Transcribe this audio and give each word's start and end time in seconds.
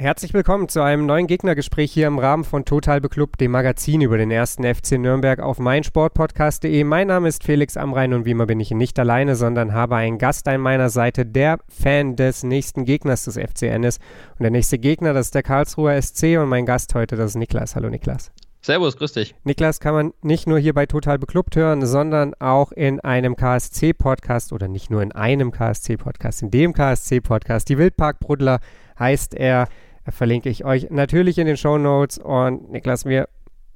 Herzlich 0.00 0.32
willkommen 0.32 0.68
zu 0.68 0.80
einem 0.80 1.06
neuen 1.06 1.26
Gegnergespräch 1.26 1.92
hier 1.92 2.06
im 2.06 2.20
Rahmen 2.20 2.44
von 2.44 2.64
Total 2.64 3.00
Beklubbt, 3.00 3.40
dem 3.40 3.50
Magazin 3.50 4.00
über 4.00 4.16
den 4.16 4.30
ersten 4.30 4.62
FC 4.62 4.92
Nürnberg 4.92 5.40
auf 5.40 5.58
meinsportpodcast.de. 5.58 6.84
Mein 6.84 7.08
Name 7.08 7.26
ist 7.26 7.42
Felix 7.42 7.76
Amrein 7.76 8.14
und 8.14 8.24
wie 8.24 8.30
immer 8.30 8.46
bin 8.46 8.60
ich 8.60 8.70
nicht 8.70 8.96
alleine, 9.00 9.34
sondern 9.34 9.72
habe 9.72 9.96
einen 9.96 10.18
Gast 10.18 10.46
an 10.46 10.60
meiner 10.60 10.88
Seite, 10.88 11.26
der 11.26 11.58
Fan 11.68 12.14
des 12.14 12.44
nächsten 12.44 12.84
Gegners 12.84 13.24
des 13.24 13.36
FCN 13.36 13.82
ist. 13.82 14.00
Und 14.38 14.44
der 14.44 14.52
nächste 14.52 14.78
Gegner, 14.78 15.14
das 15.14 15.26
ist 15.26 15.34
der 15.34 15.42
Karlsruher 15.42 16.00
SC 16.00 16.38
und 16.38 16.48
mein 16.48 16.64
Gast 16.64 16.94
heute, 16.94 17.16
das 17.16 17.32
ist 17.32 17.36
Niklas. 17.36 17.74
Hallo 17.74 17.90
Niklas. 17.90 18.30
Servus, 18.60 18.96
grüß 18.98 19.14
dich. 19.14 19.34
Niklas 19.42 19.80
kann 19.80 19.94
man 19.94 20.12
nicht 20.22 20.46
nur 20.46 20.60
hier 20.60 20.74
bei 20.74 20.86
Total 20.86 21.18
Beklubbt 21.18 21.56
hören, 21.56 21.84
sondern 21.84 22.34
auch 22.38 22.70
in 22.70 23.00
einem 23.00 23.34
KSC-Podcast 23.34 24.52
oder 24.52 24.68
nicht 24.68 24.90
nur 24.90 25.02
in 25.02 25.10
einem 25.10 25.50
KSC-Podcast, 25.50 26.42
in 26.42 26.52
dem 26.52 26.72
KSC-Podcast. 26.72 27.68
Die 27.68 27.78
Wildparkbrudler 27.78 28.60
heißt 28.96 29.34
er 29.34 29.68
verlinke 30.10 30.48
ich 30.48 30.64
euch 30.64 30.88
natürlich 30.90 31.38
in 31.38 31.46
den 31.46 31.56
Show 31.56 31.78
Notes. 31.78 32.18
Und 32.18 32.70
Niklas, 32.70 33.04
wir 33.04 33.28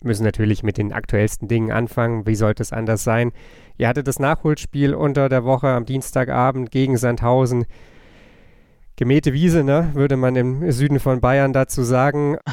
müssen 0.02 0.24
natürlich 0.24 0.62
mit 0.62 0.78
den 0.78 0.92
aktuellsten 0.92 1.48
Dingen 1.48 1.70
anfangen. 1.70 2.26
Wie 2.26 2.34
sollte 2.34 2.62
es 2.62 2.72
anders 2.72 3.04
sein? 3.04 3.32
Ihr 3.78 3.88
hattet 3.88 4.06
das 4.06 4.18
Nachholspiel 4.18 4.94
unter 4.94 5.28
der 5.28 5.44
Woche 5.44 5.68
am 5.68 5.84
Dienstagabend 5.84 6.70
gegen 6.70 6.96
Sandhausen. 6.96 7.66
Gemähte 8.96 9.32
Wiese, 9.32 9.64
ne, 9.64 9.90
würde 9.94 10.16
man 10.16 10.36
im 10.36 10.70
Süden 10.70 11.00
von 11.00 11.20
Bayern 11.20 11.52
dazu 11.52 11.82
sagen. 11.82 12.36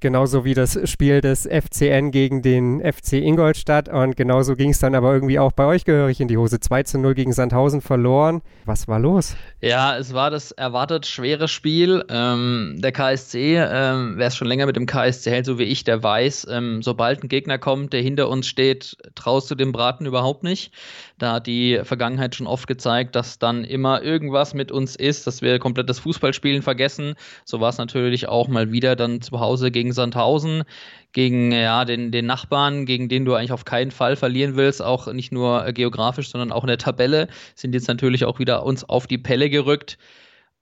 genauso 0.00 0.44
wie 0.44 0.54
das 0.54 0.78
Spiel 0.88 1.20
des 1.20 1.48
FCN 1.48 2.10
gegen 2.10 2.42
den 2.42 2.80
FC 2.80 3.14
Ingolstadt. 3.14 3.88
Und 3.88 4.16
genauso 4.16 4.56
ging 4.56 4.70
es 4.70 4.78
dann 4.78 4.94
aber 4.94 5.12
irgendwie 5.12 5.38
auch 5.38 5.52
bei 5.52 5.64
euch 5.66 5.84
gehörig 5.84 6.20
in 6.20 6.28
die 6.28 6.36
Hose. 6.36 6.60
2 6.60 6.82
zu 6.84 6.98
0 6.98 7.14
gegen 7.14 7.32
Sandhausen 7.32 7.80
verloren. 7.80 8.42
Was 8.64 8.88
war 8.88 8.98
los? 8.98 9.36
Ja, 9.60 9.96
es 9.96 10.12
war 10.12 10.30
das 10.30 10.52
erwartet 10.52 11.06
schwere 11.06 11.48
Spiel. 11.48 12.04
Ähm, 12.08 12.76
der 12.78 12.92
KSC, 12.92 13.56
ähm, 13.56 14.14
wer 14.16 14.26
es 14.26 14.36
schon 14.36 14.48
länger 14.48 14.66
mit 14.66 14.76
dem 14.76 14.86
KSC 14.86 15.30
hält, 15.30 15.46
so 15.46 15.58
wie 15.58 15.64
ich, 15.64 15.84
der 15.84 16.02
weiß, 16.02 16.46
ähm, 16.50 16.82
sobald 16.82 17.22
ein 17.22 17.28
Gegner 17.28 17.58
kommt, 17.58 17.92
der 17.92 18.02
hinter 18.02 18.28
uns 18.28 18.46
steht, 18.46 18.96
traust 19.14 19.50
du 19.50 19.54
dem 19.54 19.72
Braten 19.72 20.06
überhaupt 20.06 20.42
nicht. 20.42 20.72
Da 21.18 21.34
hat 21.34 21.46
die 21.46 21.80
Vergangenheit 21.84 22.34
schon 22.34 22.46
oft 22.46 22.66
gezeigt, 22.66 23.14
dass 23.14 23.38
dann 23.38 23.64
immer 23.64 24.02
irgendwas 24.02 24.52
mit 24.52 24.72
uns 24.72 24.96
ist, 24.96 25.26
dass 25.26 25.42
wir 25.42 25.58
komplett 25.58 25.88
das 25.88 26.00
Fußballspielen 26.00 26.62
vergessen. 26.62 27.14
So 27.44 27.60
war 27.60 27.70
es 27.70 27.78
natürlich 27.78 28.28
auch 28.28 28.48
mal 28.48 28.72
wieder 28.72 28.96
dann 28.96 29.22
zu 29.22 29.38
Hause 29.40 29.70
gegen 29.70 29.92
Sandhausen, 29.94 30.64
gegen 31.12 31.52
ja, 31.52 31.84
den, 31.84 32.10
den 32.10 32.26
Nachbarn, 32.26 32.86
gegen 32.86 33.08
den 33.08 33.24
du 33.24 33.34
eigentlich 33.34 33.52
auf 33.52 33.64
keinen 33.64 33.92
Fall 33.92 34.16
verlieren 34.16 34.56
willst, 34.56 34.82
auch 34.82 35.10
nicht 35.12 35.32
nur 35.32 35.64
geografisch, 35.72 36.28
sondern 36.28 36.52
auch 36.52 36.64
in 36.64 36.68
der 36.68 36.78
Tabelle, 36.78 37.28
sind 37.54 37.74
jetzt 37.74 37.88
natürlich 37.88 38.24
auch 38.24 38.38
wieder 38.38 38.64
uns 38.64 38.84
auf 38.84 39.06
die 39.06 39.18
Pelle 39.18 39.48
gerückt. 39.48 39.96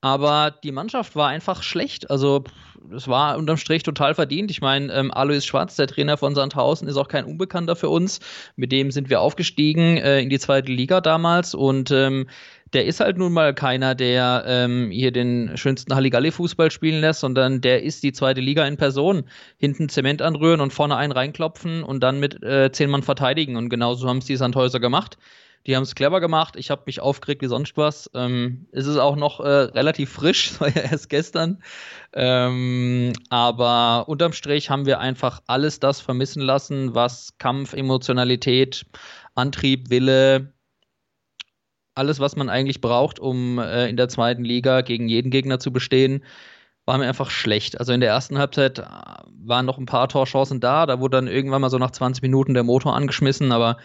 Aber 0.03 0.53
die 0.65 0.73
Mannschaft 0.73 1.15
war 1.15 1.29
einfach 1.29 1.63
schlecht. 1.63 2.11
Also, 2.11 2.43
es 2.95 3.07
war 3.07 3.39
unterm 3.39 3.57
Strich 3.57 3.85
total 3.85 4.17
verdient. 4.17 4.51
Ich 4.51 4.61
meine, 4.61 4.93
ähm, 4.93 5.13
Alois 5.13 5.43
Schwarz, 5.43 5.77
der 5.77 5.87
Trainer 5.87 6.17
von 6.17 6.35
Sandhausen, 6.35 6.89
ist 6.89 6.97
auch 6.97 7.07
kein 7.07 7.25
Unbekannter 7.25 7.77
für 7.77 7.89
uns. 7.89 8.19
Mit 8.57 8.73
dem 8.73 8.91
sind 8.91 9.11
wir 9.11 9.21
aufgestiegen 9.21 9.99
äh, 9.99 10.21
in 10.21 10.29
die 10.29 10.41
zweite 10.41 10.73
Liga 10.73 11.01
damals. 11.01 11.55
Und 11.55 11.93
ähm, 11.93 12.27
der 12.73 12.85
ist 12.87 12.99
halt 12.99 13.17
nun 13.17 13.33
mal 13.33 13.55
keiner, 13.55 13.95
der 13.95 14.43
ähm, 14.45 14.91
hier 14.91 15.13
den 15.13 15.57
schönsten 15.57 15.95
Halligalli-Fußball 15.95 16.73
spielen 16.73 17.01
lässt, 17.01 17.21
sondern 17.21 17.61
der 17.61 17.85
ist 17.85 18.03
die 18.03 18.13
zweite 18.13 18.41
Liga 18.41 18.67
in 18.67 18.77
Person. 18.77 19.23
Hinten 19.57 19.89
Zement 19.89 20.21
anrühren 20.21 20.61
und 20.61 20.73
vorne 20.73 20.97
einen 20.97 21.13
reinklopfen 21.13 21.85
und 21.85 22.01
dann 22.01 22.19
mit 22.19 22.43
äh, 22.43 22.73
zehn 22.73 22.91
Mann 22.91 23.05
verteidigen. 23.05 23.55
Und 23.55 23.69
genauso 23.69 24.09
haben 24.09 24.19
es 24.19 24.25
die 24.25 24.37
Sandhäuser 24.37 24.81
gemacht. 24.81 25.17
Die 25.67 25.77
haben 25.77 25.85
es 25.85 25.95
clever 25.95 26.21
gemacht. 26.21 26.57
Ich 26.57 26.71
habe 26.71 26.83
mich 26.87 27.01
aufgeregt 27.01 27.43
wie 27.43 27.47
sonst 27.47 27.77
was. 27.77 28.11
Ähm, 28.15 28.67
es 28.73 28.87
ist 28.87 28.97
auch 28.97 29.17
noch 29.17 29.41
äh, 29.41 29.49
relativ 29.49 30.11
frisch, 30.11 30.53
war 30.61 30.69
ja 30.69 30.83
erst 30.83 31.09
gestern. 31.09 31.63
Ähm, 32.13 33.13
aber 33.31 34.09
unterm 34.09 34.33
Strich 34.33 34.71
haben 34.71 34.87
wir 34.87 34.99
einfach 35.01 35.43
alles 35.47 35.79
das 35.81 36.01
vermissen 36.01 36.43
lassen, 36.43 36.95
was 36.95 37.39
Kampf, 37.39 37.75
Emotionalität, 37.75 38.87
Antrieb, 39.35 39.91
Wille, 39.91 40.53
alles, 41.95 42.21
was 42.21 42.37
man 42.37 42.49
eigentlich 42.49 42.81
braucht, 42.81 43.21
um 43.21 43.59
äh, 43.59 43.89
in 43.89 43.97
der 43.97 44.09
zweiten 44.09 44.45
Liga 44.45 44.81
gegen 44.81 45.09
jeden 45.09 45.31
Gegner 45.31 45.59
zu 45.59 45.73
bestehen, 45.73 46.25
war 46.85 46.99
mir 46.99 47.07
einfach 47.07 47.31
schlecht. 47.31 47.79
Also 47.79 47.93
in 47.93 48.01
der 48.01 48.11
ersten 48.11 48.39
Halbzeit 48.39 48.79
äh, 48.79 48.85
waren 49.45 49.67
noch 49.67 49.79
ein 49.79 49.87
paar 49.87 50.09
Torchancen 50.09 50.61
da. 50.61 50.87
Da 50.87 51.01
wurde 51.01 51.19
dann 51.19 51.29
irgendwann 51.29 51.61
mal 51.61 51.71
so 51.71 51.79
nach 51.79 51.91
20 51.91 52.23
Minuten 52.23 52.55
der 52.55 52.65
Motor 52.65 52.97
angeschmissen, 52.97 53.53
aber 53.53 53.77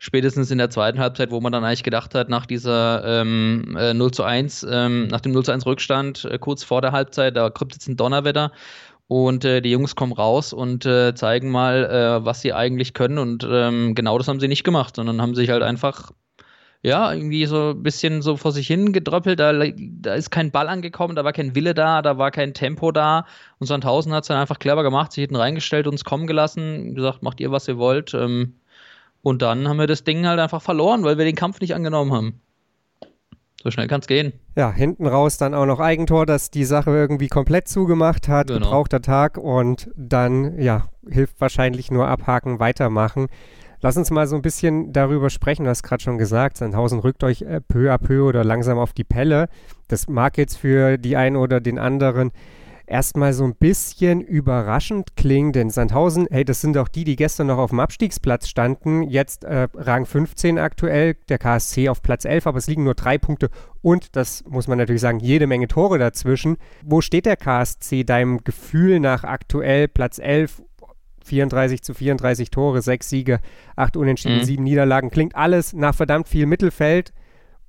spätestens 0.00 0.50
in 0.50 0.58
der 0.58 0.70
zweiten 0.70 0.98
Halbzeit, 0.98 1.30
wo 1.30 1.40
man 1.40 1.52
dann 1.52 1.62
eigentlich 1.62 1.84
gedacht 1.84 2.14
hat, 2.14 2.28
nach 2.28 2.46
dieser 2.46 3.04
ähm, 3.04 3.76
äh, 3.78 3.94
0 3.94 4.10
zu 4.10 4.24
1, 4.24 4.66
ähm, 4.68 5.06
nach 5.08 5.20
dem 5.20 5.32
0 5.32 5.44
zu 5.44 5.52
1 5.52 5.66
Rückstand, 5.66 6.24
äh, 6.24 6.38
kurz 6.38 6.64
vor 6.64 6.80
der 6.80 6.92
Halbzeit, 6.92 7.36
da 7.36 7.50
kommt 7.50 7.74
jetzt 7.74 7.86
ein 7.86 7.96
Donnerwetter 7.96 8.50
und 9.08 9.44
äh, 9.44 9.60
die 9.60 9.70
Jungs 9.70 9.94
kommen 9.94 10.12
raus 10.12 10.54
und 10.54 10.86
äh, 10.86 11.14
zeigen 11.14 11.50
mal, 11.50 11.84
äh, 11.84 12.24
was 12.24 12.40
sie 12.40 12.54
eigentlich 12.54 12.94
können 12.94 13.18
und 13.18 13.46
ähm, 13.48 13.94
genau 13.94 14.16
das 14.16 14.26
haben 14.26 14.40
sie 14.40 14.48
nicht 14.48 14.64
gemacht, 14.64 14.96
sondern 14.96 15.20
haben 15.20 15.34
sich 15.34 15.50
halt 15.50 15.62
einfach 15.62 16.12
ja, 16.82 17.12
irgendwie 17.12 17.44
so 17.44 17.72
ein 17.72 17.82
bisschen 17.82 18.22
so 18.22 18.38
vor 18.38 18.52
sich 18.52 18.66
hin 18.66 18.92
gedröppelt. 18.94 19.38
Da, 19.38 19.52
da 19.52 20.14
ist 20.14 20.30
kein 20.30 20.50
Ball 20.50 20.66
angekommen, 20.66 21.14
da 21.14 21.24
war 21.24 21.34
kein 21.34 21.54
Wille 21.54 21.74
da, 21.74 22.00
da 22.00 22.16
war 22.16 22.30
kein 22.30 22.54
Tempo 22.54 22.90
da. 22.90 23.26
Und 23.58 23.66
Sandhausen 23.66 24.14
hat 24.14 24.24
es 24.24 24.28
dann 24.28 24.38
einfach 24.38 24.58
clever 24.58 24.82
gemacht, 24.82 25.12
sich 25.12 25.22
hinten 25.22 25.36
reingestellt, 25.36 25.86
uns 25.86 26.04
kommen 26.04 26.26
gelassen, 26.26 26.94
gesagt, 26.94 27.22
macht 27.22 27.38
ihr, 27.40 27.50
was 27.52 27.68
ihr 27.68 27.76
wollt. 27.76 28.14
Ähm, 28.14 28.54
und 29.22 29.42
dann 29.42 29.68
haben 29.68 29.78
wir 29.78 29.86
das 29.86 30.04
Ding 30.04 30.26
halt 30.26 30.40
einfach 30.40 30.62
verloren, 30.62 31.04
weil 31.04 31.18
wir 31.18 31.24
den 31.24 31.36
Kampf 31.36 31.60
nicht 31.60 31.74
angenommen 31.74 32.12
haben. 32.12 32.40
So 33.62 33.70
schnell 33.70 33.88
kann 33.88 34.00
es 34.00 34.06
gehen. 34.06 34.32
Ja, 34.56 34.72
hinten 34.72 35.06
raus 35.06 35.36
dann 35.36 35.52
auch 35.52 35.66
noch 35.66 35.80
Eigentor, 35.80 36.24
das 36.24 36.50
die 36.50 36.64
Sache 36.64 36.90
irgendwie 36.90 37.28
komplett 37.28 37.68
zugemacht 37.68 38.26
hat. 38.26 38.46
Genau. 38.46 38.60
Gebrauchter 38.60 39.02
Tag 39.02 39.36
und 39.36 39.90
dann, 39.96 40.58
ja, 40.58 40.88
hilft 41.06 41.40
wahrscheinlich 41.40 41.90
nur 41.90 42.08
abhaken, 42.08 42.58
weitermachen. 42.58 43.26
Lass 43.82 43.96
uns 43.98 44.10
mal 44.10 44.26
so 44.26 44.36
ein 44.36 44.42
bisschen 44.42 44.92
darüber 44.92 45.28
sprechen. 45.28 45.64
Du 45.64 45.70
hast 45.70 45.82
gerade 45.82 46.02
schon 46.02 46.16
gesagt, 46.16 46.56
Sandhausen 46.56 47.00
rückt 47.00 47.22
euch 47.22 47.42
äh, 47.42 47.60
peu 47.60 47.92
à 47.92 47.98
peu 47.98 48.26
oder 48.26 48.44
langsam 48.44 48.78
auf 48.78 48.92
die 48.94 49.04
Pelle. 49.04 49.48
Das 49.88 50.08
mag 50.08 50.38
jetzt 50.38 50.56
für 50.56 50.96
die 50.96 51.16
einen 51.16 51.36
oder 51.36 51.60
den 51.60 51.78
anderen 51.78 52.30
erstmal 52.90 53.32
so 53.32 53.44
ein 53.44 53.54
bisschen 53.54 54.20
überraschend 54.20 55.16
klingen, 55.16 55.52
denn 55.52 55.70
Sandhausen, 55.70 56.26
hey, 56.30 56.44
das 56.44 56.60
sind 56.60 56.76
auch 56.76 56.88
die, 56.88 57.04
die 57.04 57.16
gestern 57.16 57.46
noch 57.46 57.58
auf 57.58 57.70
dem 57.70 57.80
Abstiegsplatz 57.80 58.48
standen, 58.48 59.04
jetzt 59.04 59.44
äh, 59.44 59.68
Rang 59.74 60.06
15 60.06 60.58
aktuell, 60.58 61.14
der 61.28 61.38
KSC 61.38 61.88
auf 61.88 62.02
Platz 62.02 62.24
11, 62.24 62.46
aber 62.46 62.58
es 62.58 62.66
liegen 62.66 62.84
nur 62.84 62.94
drei 62.94 63.16
Punkte 63.16 63.48
und, 63.80 64.16
das 64.16 64.44
muss 64.46 64.68
man 64.68 64.78
natürlich 64.78 65.00
sagen, 65.00 65.20
jede 65.20 65.46
Menge 65.46 65.68
Tore 65.68 65.98
dazwischen. 65.98 66.56
Wo 66.84 67.00
steht 67.00 67.26
der 67.26 67.36
KSC 67.36 68.04
deinem 68.04 68.42
Gefühl 68.44 69.00
nach 69.00 69.24
aktuell 69.24 69.88
Platz 69.88 70.18
11 70.18 70.62
34 71.24 71.82
zu 71.82 71.94
34 71.94 72.50
Tore, 72.50 72.82
6 72.82 73.08
Siege, 73.08 73.40
8 73.76 73.96
Unentschieden, 73.96 74.38
mhm. 74.38 74.44
7 74.44 74.64
Niederlagen. 74.64 75.10
Klingt 75.10 75.36
alles 75.36 75.72
nach 75.72 75.94
verdammt 75.94 76.28
viel 76.28 76.46
Mittelfeld 76.46 77.12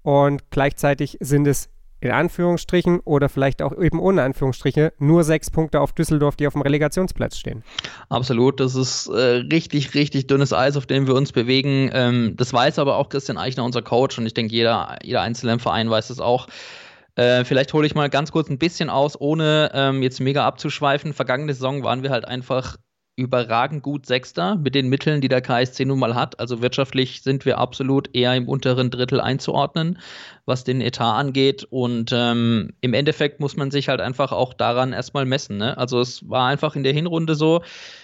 und 0.01 0.49
gleichzeitig 0.49 1.17
sind 1.19 1.47
es 1.47 1.69
in 2.01 2.11
Anführungsstrichen 2.11 2.99
oder 3.01 3.29
vielleicht 3.29 3.61
auch 3.61 3.77
eben 3.77 3.99
ohne 3.99 4.23
Anführungsstriche 4.23 4.91
nur 4.97 5.23
sechs 5.23 5.51
Punkte 5.51 5.79
auf 5.79 5.93
Düsseldorf, 5.93 6.35
die 6.35 6.47
auf 6.47 6.53
dem 6.53 6.63
Relegationsplatz 6.63 7.37
stehen. 7.37 7.63
Absolut, 8.09 8.59
das 8.59 8.75
ist 8.75 9.07
äh, 9.07 9.43
richtig, 9.51 9.93
richtig 9.93 10.27
dünnes 10.27 10.51
Eis, 10.51 10.75
auf 10.75 10.87
dem 10.87 11.07
wir 11.07 11.13
uns 11.13 11.31
bewegen. 11.31 11.91
Ähm, 11.93 12.33
das 12.35 12.51
weiß 12.51 12.79
aber 12.79 12.97
auch 12.97 13.09
Christian 13.09 13.37
Eichner, 13.37 13.63
unser 13.63 13.83
Coach, 13.83 14.17
und 14.17 14.25
ich 14.25 14.33
denke, 14.33 14.53
jeder, 14.53 14.97
jeder 15.03 15.21
Einzelne 15.21 15.53
im 15.53 15.59
Verein 15.59 15.89
weiß 15.89 16.09
es 16.09 16.19
auch. 16.19 16.47
Äh, 17.15 17.43
vielleicht 17.45 17.73
hole 17.73 17.85
ich 17.85 17.93
mal 17.93 18.09
ganz 18.09 18.31
kurz 18.31 18.49
ein 18.49 18.57
bisschen 18.57 18.89
aus, 18.89 19.19
ohne 19.19 19.71
ähm, 19.73 20.01
jetzt 20.01 20.19
mega 20.19 20.45
abzuschweifen. 20.45 21.13
Vergangene 21.13 21.53
Saison 21.53 21.83
waren 21.83 22.03
wir 22.03 22.09
halt 22.09 22.25
einfach 22.25 22.77
überragend 23.21 23.83
gut 23.83 24.05
Sechster 24.05 24.55
mit 24.55 24.75
den 24.75 24.89
Mitteln, 24.89 25.21
die 25.21 25.27
der 25.27 25.41
KSC 25.41 25.85
nun 25.85 25.99
mal 25.99 26.15
hat. 26.15 26.39
Also 26.39 26.61
wirtschaftlich 26.61 27.21
sind 27.21 27.45
wir 27.45 27.57
absolut 27.57 28.13
eher 28.13 28.35
im 28.35 28.47
unteren 28.47 28.91
Drittel 28.91 29.21
einzuordnen, 29.21 29.99
was 30.45 30.63
den 30.63 30.81
Etat 30.81 31.13
angeht. 31.17 31.65
Und 31.69 32.11
ähm, 32.13 32.73
im 32.81 32.93
Endeffekt 32.93 33.39
muss 33.39 33.55
man 33.55 33.71
sich 33.71 33.89
halt 33.89 34.01
einfach 34.01 34.31
auch 34.31 34.53
daran 34.53 34.93
erstmal 34.93 35.25
messen. 35.25 35.57
Ne? 35.57 35.77
Also 35.77 35.99
es 35.99 36.27
war 36.29 36.47
einfach 36.47 36.75
in 36.75 36.83
der 36.83 36.93
Hinrunde 36.93 37.35
so, 37.35 37.61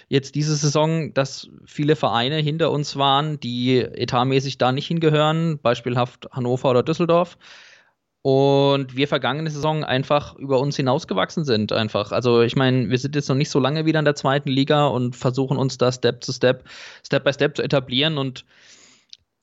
jetzt 0.08 0.36
diese 0.36 0.56
Saison, 0.56 1.14
dass 1.14 1.50
viele 1.66 1.96
Vereine 1.96 2.38
hinter 2.38 2.72
uns 2.72 2.96
waren, 2.96 3.40
die 3.40 3.80
etatmäßig 3.80 4.58
da 4.58 4.72
nicht 4.72 4.88
hingehören, 4.88 5.60
beispielhaft 5.60 6.30
Hannover 6.31 6.69
oder 6.69 6.84
Düsseldorf 6.84 7.38
und 8.28 8.98
wir 8.98 9.08
vergangene 9.08 9.50
Saison 9.50 9.86
einfach 9.86 10.36
über 10.36 10.60
uns 10.60 10.76
hinausgewachsen 10.76 11.46
sind. 11.46 11.72
Einfach. 11.72 12.12
Also 12.12 12.42
ich 12.42 12.58
meine, 12.58 12.90
wir 12.90 12.98
sind 12.98 13.16
jetzt 13.16 13.30
noch 13.30 13.38
nicht 13.38 13.50
so 13.50 13.58
lange 13.58 13.86
wieder 13.86 14.00
in 14.00 14.06
der 14.06 14.16
zweiten 14.16 14.50
Liga 14.50 14.88
und 14.88 15.16
versuchen 15.16 15.56
uns 15.56 15.78
da 15.78 15.94
Step 15.94 16.26
zu 16.26 16.34
Step, 16.34 16.66
Step 17.06 17.24
by 17.24 17.32
Step 17.32 17.56
zu 17.56 17.64
etablieren. 17.64 18.18
Und 18.18 18.44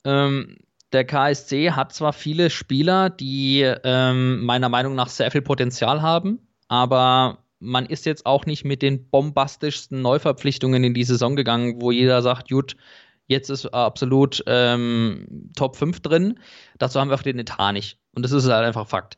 ähm, 0.03 0.57
der 0.93 1.03
KSC 1.03 1.71
hat 1.71 1.93
zwar 1.93 2.13
viele 2.13 2.51
Spieler, 2.51 3.09
die 3.09 3.61
ähm, 3.83 4.45
meiner 4.45 4.69
Meinung 4.69 4.93
nach 4.93 5.09
sehr 5.09 5.31
viel 5.31 5.41
Potenzial 5.41 6.03
haben, 6.03 6.47
aber 6.67 7.39
man 7.57 7.87
ist 7.87 8.05
jetzt 8.05 8.27
auch 8.27 8.45
nicht 8.45 8.65
mit 8.65 8.83
den 8.83 9.09
bombastischsten 9.09 10.03
Neuverpflichtungen 10.03 10.83
in 10.83 10.93
die 10.93 11.05
Saison 11.05 11.35
gegangen, 11.35 11.81
wo 11.81 11.89
jeder 11.89 12.21
sagt, 12.21 12.49
gut, 12.49 12.75
jetzt 13.27 13.49
ist 13.49 13.65
absolut 13.67 14.43
ähm, 14.47 15.51
Top 15.55 15.75
5 15.75 15.99
drin. 16.01 16.39
Dazu 16.77 16.99
haben 16.99 17.09
wir 17.09 17.15
auch 17.15 17.23
den 17.23 17.39
Etat 17.39 17.73
nicht. 17.73 17.97
Und 18.13 18.23
das 18.23 18.31
ist 18.31 18.47
halt 18.47 18.65
einfach 18.65 18.87
Fakt. 18.87 19.17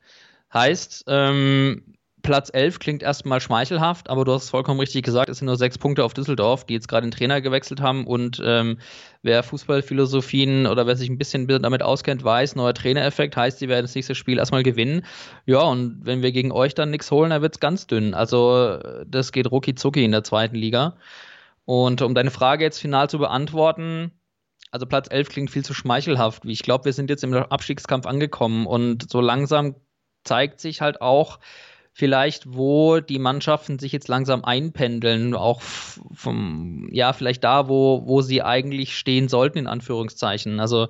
Heißt, 0.54 1.06
ähm, 1.08 1.84
Platz 2.28 2.50
11 2.54 2.80
klingt 2.80 3.04
erstmal 3.04 3.40
schmeichelhaft, 3.40 4.10
aber 4.10 4.26
du 4.26 4.34
hast 4.34 4.50
vollkommen 4.50 4.82
richtig 4.82 5.04
gesagt, 5.04 5.30
es 5.30 5.38
sind 5.38 5.46
nur 5.46 5.56
sechs 5.56 5.78
Punkte 5.78 6.04
auf 6.04 6.14
Düsseldorf, 6.14 6.66
die 6.66 6.74
jetzt 6.74 6.90
gerade 6.90 7.08
den 7.08 7.12
Trainer 7.12 7.40
gewechselt 7.40 7.80
haben. 7.80 8.06
Und 8.06 8.42
ähm, 8.44 8.80
wer 9.22 9.44
Fußballphilosophien 9.44 10.68
oder 10.68 10.86
wer 10.88 10.98
sich 10.98 11.10
ein 11.10 11.18
bisschen 11.18 11.48
damit 11.48 11.84
auskennt, 11.84 12.26
weiß, 12.26 12.56
neuer 12.56 12.74
Trainereffekt 12.74 13.38
heißt, 13.38 13.60
sie 13.60 13.70
werden 13.70 13.86
das 13.86 13.96
nächste 13.96 14.14
Spiel 14.14 14.40
erstmal 14.40 14.64
gewinnen. 14.64 15.06
Ja, 15.46 15.62
und 15.62 16.00
wenn 16.04 16.22
wir 16.22 16.34
gegen 16.34 16.52
euch 16.52 16.76
dann 16.76 16.90
nichts 16.90 17.12
holen, 17.12 17.30
dann 17.30 17.42
wird 17.42 17.56
es 17.56 17.60
ganz 17.62 17.88
dünn. 17.88 18.14
Also 18.14 18.80
das 19.08 19.32
geht 19.32 19.50
rucki 19.50 19.76
zucki 19.76 20.04
in 20.04 20.12
der 20.12 20.26
zweiten 20.26 20.56
Liga. 20.56 20.98
Und 21.68 22.02
um 22.02 22.16
deine 22.16 22.32
Frage 22.32 22.64
jetzt 22.64 22.80
final 22.80 23.10
zu 23.10 23.18
beantworten, 23.18 24.14
also 24.72 24.86
Platz 24.86 25.10
11 25.12 25.28
klingt 25.28 25.52
viel 25.52 25.66
zu 25.66 25.74
schmeichelhaft. 25.74 26.46
Ich 26.46 26.64
glaube, 26.64 26.86
wir 26.86 26.94
sind 26.94 27.10
jetzt 27.10 27.26
im 27.26 27.34
Abstiegskampf 27.34 28.06
angekommen 28.06 28.66
und 28.66 29.12
so 29.12 29.20
langsam 29.20 29.76
zeigt 30.24 30.62
sich 30.62 30.80
halt 30.80 31.02
auch, 31.02 31.40
vielleicht, 31.92 32.56
wo 32.56 33.02
die 33.02 33.20
Mannschaften 33.20 33.80
sich 33.80 33.92
jetzt 33.92 34.08
langsam 34.08 34.46
einpendeln, 34.46 35.34
auch 35.34 35.60
vom, 35.60 36.88
ja, 36.94 37.12
vielleicht 37.12 37.44
da, 37.44 37.68
wo, 37.68 38.04
wo 38.06 38.22
sie 38.22 38.42
eigentlich 38.42 38.98
stehen 38.98 39.28
sollten, 39.28 39.58
in 39.58 39.68
Anführungszeichen. 39.68 40.62
Also 40.62 40.88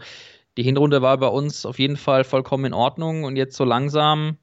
die 0.57 0.63
Hinrunde 0.63 1.01
war 1.01 1.17
bei 1.17 1.27
uns 1.27 1.65
auf 1.65 1.79
jeden 1.79 1.97
Fall 1.97 2.23
vollkommen 2.23 2.65
in 2.65 2.73
Ordnung 2.75 3.23
und 3.23 3.35
jetzt 3.35 3.57
so 3.57 3.63
langsam, 3.63 4.37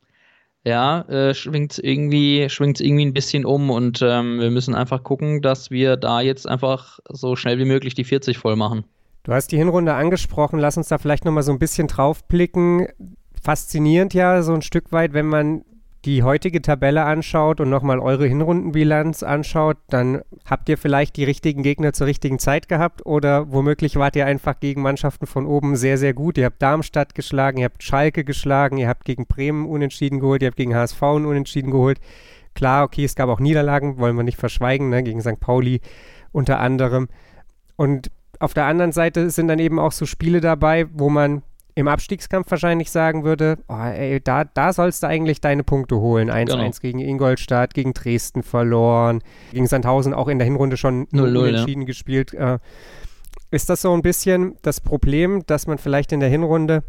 ja, 0.65 1.03
äh, 1.03 1.35
schwingt 1.35 1.73
es 1.73 1.79
irgendwie, 1.79 2.49
schwingt's 2.49 2.81
irgendwie 2.81 3.05
ein 3.05 3.13
bisschen 3.13 3.45
um 3.45 3.71
und 3.71 4.01
ähm, 4.03 4.41
wir 4.41 4.51
müssen 4.51 4.75
einfach 4.75 5.03
gucken, 5.03 5.43
dass 5.43 5.71
wir 5.71 5.97
da 5.97 6.23
jetzt 6.23 6.49
einfach 6.49 7.01
so 7.11 7.37
schnell 7.37 7.59
wie 7.59 7.67
möglich 7.67 7.95
die 7.95 8.05
40 8.05 8.39
voll 8.39 8.57
machen. 8.57 8.85
Du 9.25 9.33
hast 9.33 9.53
die 9.53 9.59
Hinrunde 9.59 9.95
angesprochen, 9.95 10.59
lass 10.59 10.77
uns 10.77 10.89
da 10.89 10.99
vielleicht 10.99 11.25
nochmal 11.25 11.43
so 11.43 11.53
ein 11.53 11.59
bisschen 11.59 11.87
drauf 11.87 12.25
blicken. 12.29 12.89
Faszinierend 13.43 14.15
ja 14.15 14.43
so 14.43 14.55
ein 14.55 14.63
Stück 14.63 14.91
weit, 14.91 15.13
wenn 15.13 15.27
man 15.27 15.65
die 16.05 16.23
heutige 16.23 16.61
Tabelle 16.61 17.05
anschaut 17.05 17.61
und 17.61 17.71
nochmal 17.71 17.99
eure 17.99 18.27
Hinrundenbilanz 18.27 19.23
anschaut, 19.23 19.79
dann 19.89 20.21
habt 20.45 20.69
ihr 20.69 20.77
vielleicht 20.77 21.17
die 21.17 21.25
richtigen 21.25 21.63
Gegner 21.63 21.93
zur 21.93 22.07
richtigen 22.07 22.39
Zeit 22.39 22.69
gehabt 22.69 23.07
oder 23.07 23.51
womöglich 23.51 23.97
wart 23.97 24.15
ihr 24.17 24.27
einfach 24.27 24.61
gegen 24.61 24.83
Mannschaften 24.83 25.27
von 25.27 25.47
oben 25.47 25.77
sehr, 25.77 25.97
sehr 25.97 26.13
gut. 26.13 26.37
Ihr 26.37 26.47
habt 26.47 26.61
Darmstadt 26.61 27.15
geschlagen, 27.15 27.59
ihr 27.59 27.67
habt 27.67 27.83
Schalke 27.83 28.25
geschlagen, 28.25 28.77
ihr 28.77 28.89
habt 28.89 29.05
gegen 29.05 29.27
Bremen 29.27 29.67
unentschieden 29.67 30.21
geholt, 30.21 30.43
ihr 30.43 30.49
habt 30.49 30.59
gegen 30.59 30.75
HSV 30.75 31.01
unentschieden 31.03 31.71
geholt. 31.71 32.01
Klar, 32.55 32.85
okay, 32.85 33.05
es 33.05 33.17
gab 33.17 33.29
auch 33.29 33.41
Niederlagen, 33.41 33.99
wollen 33.99 34.17
wir 34.17 34.23
nicht 34.23 34.39
verschweigen, 34.39 34.91
ne, 34.91 35.03
gegen 35.03 35.23
St. 35.23 35.41
Pauli 35.41 35.81
unter 36.33 36.61
anderem. 36.61 37.09
Und 37.77 38.11
auf 38.39 38.55
der 38.55 38.67
anderen 38.67 38.93
Seite 38.93 39.31
sind 39.31 39.49
dann 39.49 39.59
eben 39.59 39.79
auch 39.79 39.93
so 39.93 40.07
Spiele 40.07 40.41
dabei, 40.41 40.87
wo 40.93 41.09
man 41.09 41.43
im 41.77 41.89
Abstiegskampf 41.89 42.51
wahrscheinlich 42.51 42.91
sagen 42.91 43.25
würde, 43.25 43.59
oh, 43.69 43.75
ey, 43.75 44.21
da, 44.21 44.45
da 44.45 44.73
sollst 44.73 45.03
du 45.03 45.09
eigentlich 45.09 45.41
deine 45.41 45.65
Punkte 45.65 45.97
holen. 45.97 46.31
1-1 46.31 46.47
genau. 46.47 46.71
gegen 46.81 46.99
Ingolstadt, 47.01 47.75
gegen 47.75 47.95
Dresden 47.95 48.43
verloren, 48.43 49.23
gegen 49.53 49.67
Sandhausen 49.67 50.15
auch 50.15 50.29
in 50.29 50.39
der 50.39 50.47
Hinrunde 50.47 50.77
schon 50.77 51.09
0 51.11 51.49
entschieden 51.49 51.83
ja. 51.83 51.87
gespielt. 51.87 52.33
Äh, 52.35 52.59
ist 53.51 53.71
das 53.71 53.83
so 53.83 53.93
ein 53.93 54.03
bisschen 54.03 54.57
das 54.63 54.81
Problem, 54.81 55.45
dass 55.47 55.67
man 55.67 55.79
vielleicht 55.79 56.13
in 56.13 56.21
der 56.21 56.29
Hinrunde 56.29 56.85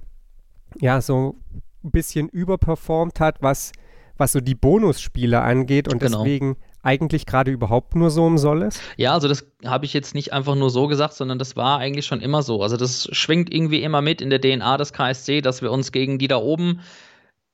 ja 0.80 1.02
so 1.02 1.36
ein 1.84 1.92
bisschen 1.92 2.30
überperformt 2.30 3.20
hat, 3.20 3.42
was, 3.42 3.72
was 4.18 4.32
so 4.32 4.40
die 4.40 4.56
Bonusspiele 4.56 5.42
angeht 5.42 5.92
und 5.92 6.00
genau. 6.00 6.20
deswegen 6.20 6.58
eigentlich 6.86 7.26
gerade 7.26 7.52
überhaupt 7.52 7.96
nur 7.96 8.10
so 8.10 8.26
im 8.28 8.38
Soll 8.38 8.62
ist? 8.62 8.82
Ja, 8.96 9.14
also 9.14 9.28
das 9.28 9.52
habe 9.66 9.86
ich 9.86 9.94
jetzt 9.94 10.16
nicht 10.16 10.34
einfach 10.34 10.56
nur 10.56 10.70
so 10.70 10.88
gesagt, 10.88 11.14
sondern 11.14 11.40
das 11.40 11.56
war 11.56 11.80
eigentlich 11.80 12.06
schon 12.06 12.22
immer 12.22 12.44
so. 12.44 12.62
Also 12.62 12.78
das 12.78 13.10
schwingt 13.12 13.54
irgendwie 13.54 13.82
immer 13.82 14.02
mit 14.02 14.22
in 14.22 14.30
der 14.30 14.40
DNA 14.40 14.78
des 14.78 14.94
KSC, 14.94 15.42
dass 15.42 15.62
wir 15.62 15.72
uns 15.72 15.92
gegen 15.92 16.20
die 16.20 16.28
da 16.28 16.38
oben 16.38 16.82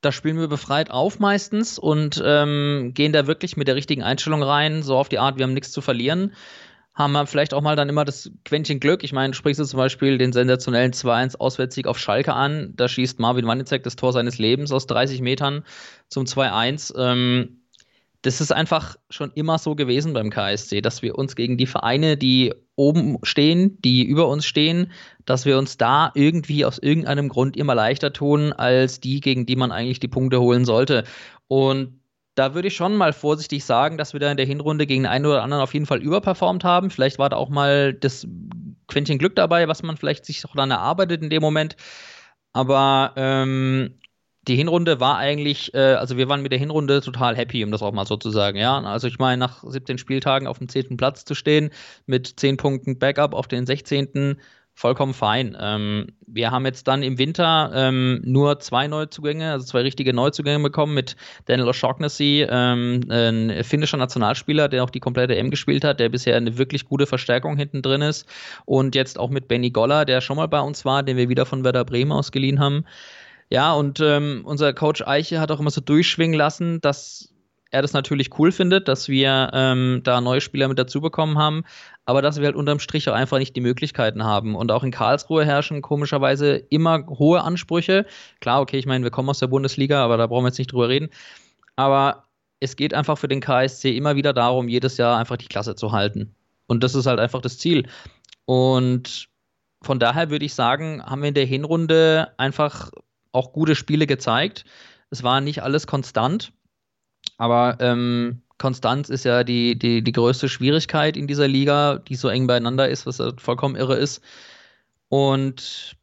da 0.02 0.12
spielen 0.12 0.40
wir 0.40 0.48
befreit 0.48 0.92
auf 0.92 1.20
meistens 1.20 1.78
und 1.78 2.22
ähm, 2.26 2.92
gehen 2.94 3.14
da 3.14 3.28
wirklich 3.28 3.56
mit 3.56 3.68
der 3.68 3.76
richtigen 3.76 4.04
Einstellung 4.04 4.44
rein, 4.44 4.82
so 4.82 4.98
auf 4.98 5.10
die 5.10 5.20
Art, 5.20 5.38
wir 5.38 5.44
haben 5.44 5.54
nichts 5.54 5.72
zu 5.72 5.82
verlieren. 5.82 6.34
Haben 6.94 7.14
wir 7.14 7.26
vielleicht 7.26 7.54
auch 7.54 7.62
mal 7.62 7.78
dann 7.78 7.88
immer 7.88 8.04
das 8.04 8.32
Quäntchen 8.44 8.82
Glück. 8.82 9.04
Ich 9.04 9.14
meine, 9.14 9.34
sprichst 9.34 9.60
du 9.60 9.64
zum 9.64 9.78
Beispiel 9.78 10.18
den 10.18 10.34
sensationellen 10.34 10.92
2-1 10.92 11.38
Auswärtssieg 11.38 11.88
auf 11.88 11.98
Schalke 11.98 12.34
an. 12.34 12.74
Da 12.76 12.90
schießt 12.90 13.20
Marvin 13.20 13.48
Wanizek 13.48 13.84
das 13.84 13.96
Tor 13.96 14.12
seines 14.12 14.40
Lebens 14.40 14.74
aus 14.74 14.88
30 14.88 15.22
Metern 15.22 15.64
zum 16.10 16.26
2-1. 16.26 16.94
Ähm, 16.98 17.61
das 18.22 18.40
ist 18.40 18.52
einfach 18.52 18.98
schon 19.10 19.32
immer 19.34 19.58
so 19.58 19.76
gewesen 19.76 20.14
beim 20.14 20.30
KSC, 20.30 20.82
dass 20.82 21.02
wir 21.02 21.18
uns 21.18 21.36
gegen 21.36 21.58
die 21.58 21.66
Vereine, 21.66 22.18
die 22.18 22.54
oben 22.76 23.18
stehen, 23.24 23.82
die 23.82 24.04
über 24.04 24.28
uns 24.28 24.46
stehen, 24.46 24.92
dass 25.26 25.46
wir 25.46 25.58
uns 25.58 25.78
da 25.78 26.12
irgendwie 26.14 26.64
aus 26.66 26.78
irgendeinem 26.78 27.30
Grund 27.30 27.58
immer 27.58 27.74
leichter 27.74 28.14
tun, 28.14 28.54
als 28.54 29.00
die, 29.00 29.22
gegen 29.22 29.46
die 29.46 29.56
man 29.56 29.72
eigentlich 29.72 30.00
die 30.00 30.08
Punkte 30.08 30.40
holen 30.40 30.66
sollte. 30.66 31.04
Und 31.48 32.00
da 32.36 32.54
würde 32.54 32.70
ich 32.70 32.76
schon 32.76 32.96
mal 32.96 33.12
vorsichtig 33.12 33.66
sagen, 33.66 33.98
dass 33.98 34.14
wir 34.14 34.20
da 34.20 34.32
in 34.32 34.38
der 34.38 34.46
Hinrunde 34.46 34.88
gegen 34.88 35.06
einen 35.06 35.26
oder 35.26 35.44
anderen 35.44 35.64
auf 35.64 35.74
jeden 35.74 35.86
Fall 35.86 36.02
überperformt 36.02 36.64
haben. 36.64 36.90
Vielleicht 36.90 37.20
war 37.20 37.30
da 37.30 37.38
auch 37.38 37.50
mal 37.50 37.94
das 37.94 38.28
Quäntchen 38.88 39.18
Glück 39.18 39.36
dabei, 39.36 39.68
was 39.68 39.84
man 39.84 39.98
vielleicht 39.98 40.26
sich 40.26 40.46
auch 40.46 40.56
dann 40.56 40.72
erarbeitet 40.72 41.24
in 41.24 41.30
dem 41.30 41.42
Moment. 41.42 41.76
Aber 42.54 43.14
ähm, 43.16 43.96
die 44.48 44.56
Hinrunde 44.56 45.00
war 45.00 45.18
eigentlich, 45.18 45.74
äh, 45.74 45.94
also 45.94 46.18
wir 46.18 46.28
waren 46.28 46.42
mit 46.42 46.52
der 46.52 46.60
Hinrunde 46.60 47.02
total 47.02 47.36
happy, 47.36 47.64
um 47.64 47.72
das 47.72 47.84
auch 47.84 47.92
mal 47.92 48.08
so 48.08 48.18
zu 48.18 48.32
sagen, 48.32 48.58
ja. 48.58 48.80
Also 48.82 49.08
ich 49.08 49.20
meine, 49.20 49.40
nach 49.40 49.64
17 49.64 49.98
Spieltagen 49.98 50.48
auf 50.48 50.58
dem 50.58 50.68
10. 50.68 50.98
Platz 50.98 51.26
zu 51.26 51.36
stehen, 51.36 51.70
mit 52.08 52.40
10 52.40 52.58
Punkten 52.58 52.98
Backup 52.98 53.36
auf 53.36 53.48
den 53.48 53.68
16. 53.68 54.38
vollkommen 54.74 55.14
fein. 55.14 55.56
Ähm, 55.60 56.08
wir 56.26 56.50
haben 56.50 56.66
jetzt 56.66 56.88
dann 56.88 57.04
im 57.04 57.20
Winter 57.20 57.72
ähm, 57.76 58.22
nur 58.24 58.60
zwei 58.60 58.88
Neuzugänge, 58.88 59.52
also 59.52 59.66
zwei 59.66 59.82
richtige 59.82 60.12
Neuzugänge 60.12 60.64
bekommen 60.64 60.96
mit 60.96 61.16
Daniel 61.46 61.70
O'Shaughnessy, 61.70 62.48
ähm, 62.50 63.02
ein 63.12 63.64
finnischer 63.64 63.98
Nationalspieler, 63.98 64.70
der 64.70 64.84
auch 64.84 64.90
die 64.90 65.02
komplette 65.02 65.36
M 65.36 65.52
gespielt 65.52 65.84
hat, 65.84 66.00
der 66.00 66.10
bisher 66.10 66.36
eine 66.36 66.58
wirklich 66.58 66.86
gute 66.86 67.06
Verstärkung 67.06 67.58
hinten 67.58 67.84
drin 67.84 68.02
ist. 68.02 68.28
Und 68.66 68.96
jetzt 68.96 69.20
auch 69.20 69.30
mit 69.30 69.48
Benny 69.48 69.70
Goller, 69.70 70.06
der 70.06 70.20
schon 70.20 70.38
mal 70.38 70.48
bei 70.48 70.62
uns 70.62 70.84
war, 70.84 71.04
den 71.04 71.18
wir 71.18 71.30
wieder 71.30 71.46
von 71.46 71.64
Werder 71.64 71.86
Bremen 71.86 72.12
ausgeliehen 72.12 72.60
haben. 72.60 72.86
Ja, 73.52 73.74
und 73.74 74.00
ähm, 74.00 74.44
unser 74.46 74.72
Coach 74.72 75.06
Eiche 75.06 75.42
hat 75.42 75.52
auch 75.52 75.60
immer 75.60 75.72
so 75.72 75.82
durchschwingen 75.82 76.38
lassen, 76.38 76.80
dass 76.80 77.34
er 77.70 77.82
das 77.82 77.92
natürlich 77.92 78.40
cool 78.40 78.54
findet, 78.54 78.88
dass 78.88 79.10
wir 79.10 79.52
ähm, 79.54 80.00
da 80.04 80.22
neue 80.22 80.40
Spieler 80.40 80.70
mit 80.70 80.80
dazu 80.80 81.02
bekommen 81.02 81.38
haben, 81.38 81.64
aber 82.06 82.22
dass 82.22 82.38
wir 82.38 82.46
halt 82.46 82.56
unterm 82.56 82.80
Strich 82.80 83.10
auch 83.10 83.14
einfach 83.14 83.40
nicht 83.40 83.54
die 83.56 83.62
Möglichkeiten 83.62 84.24
haben. 84.24 84.56
Und 84.56 84.72
auch 84.72 84.84
in 84.84 84.92
Karlsruhe 84.92 85.46
herrschen 85.46 85.82
komischerweise 85.82 86.56
immer 86.56 87.06
hohe 87.08 87.42
Ansprüche. 87.42 88.06
Klar, 88.40 88.62
okay, 88.62 88.78
ich 88.78 88.86
meine, 88.86 89.04
wir 89.04 89.12
kommen 89.12 89.30
aus 89.30 89.40
der 89.40 89.48
Bundesliga, 89.48 90.04
aber 90.04 90.16
da 90.16 90.28
brauchen 90.28 90.46
wir 90.46 90.50
jetzt 90.50 90.58
nicht 90.58 90.72
drüber 90.72 90.88
reden. 90.88 91.10
Aber 91.76 92.26
es 92.62 92.78
geht 92.78 92.94
einfach 92.94 93.18
für 93.18 93.28
den 93.28 93.42
KSC 93.42 93.98
immer 93.98 94.16
wieder 94.16 94.32
darum, 94.32 94.70
jedes 94.70 94.96
Jahr 94.96 95.18
einfach 95.18 95.38
die 95.38 95.48
Klasse 95.48 95.76
zu 95.76 95.92
halten. 95.92 96.36
Und 96.68 96.84
das 96.84 96.96
ist 96.96 97.06
halt 97.06 97.20
einfach 97.20 97.42
das 97.42 97.58
Ziel. 97.58 97.88
Und 98.46 99.28
von 99.82 100.00
daher 100.00 100.30
würde 100.30 100.46
ich 100.46 100.54
sagen, 100.54 101.04
haben 101.04 101.22
wir 101.22 101.30
in 101.30 101.34
der 101.34 101.46
Hinrunde 101.46 102.34
einfach 102.38 102.92
auch 103.32 103.54
gute 103.54 103.76
Spiele 103.76 104.08
gezeigt. 104.08 104.66
Es 105.10 105.24
war 105.24 105.42
nicht 105.42 105.64
alles 105.64 105.88
konstant, 105.88 106.54
aber 107.38 107.78
ähm, 107.80 108.42
Konstanz 108.58 109.10
ist 109.10 109.26
ja 109.26 109.44
die, 109.44 109.78
die, 109.78 110.04
die 110.04 110.12
größte 110.12 110.48
Schwierigkeit 110.48 111.18
in 111.18 111.28
dieser 111.28 111.48
Liga, 111.48 111.98
die 111.98 112.16
so 112.16 112.30
eng 112.30 112.48
beieinander 112.48 112.88
ist, 112.90 113.06
was 113.08 113.22
vollkommen 113.38 113.76
irre 113.76 113.96
ist. 113.96 114.22
Und 115.10 115.98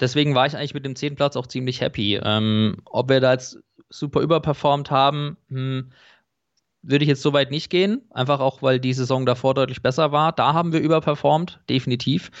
deswegen 0.00 0.34
war 0.34 0.46
ich 0.46 0.56
eigentlich 0.56 0.74
mit 0.74 0.84
dem 0.84 0.96
zehnten 0.96 1.16
Platz 1.16 1.36
auch 1.36 1.46
ziemlich 1.46 1.80
happy. 1.80 2.20
Ähm, 2.22 2.78
ob 2.86 3.08
wir 3.08 3.20
da 3.20 3.32
jetzt 3.32 3.58
super 3.88 4.20
überperformt 4.20 4.90
haben, 4.90 5.36
hm, 5.48 5.92
würde 6.82 7.04
ich 7.04 7.08
jetzt 7.08 7.22
so 7.22 7.32
weit 7.32 7.52
nicht 7.52 7.70
gehen. 7.70 8.02
Einfach 8.10 8.40
auch, 8.40 8.62
weil 8.62 8.80
die 8.80 8.92
Saison 8.92 9.24
davor 9.24 9.54
deutlich 9.54 9.82
besser 9.82 10.10
war. 10.10 10.32
Da 10.32 10.52
haben 10.52 10.72
wir 10.72 10.80
überperformt, 10.80 11.60
definitiv 11.70 12.32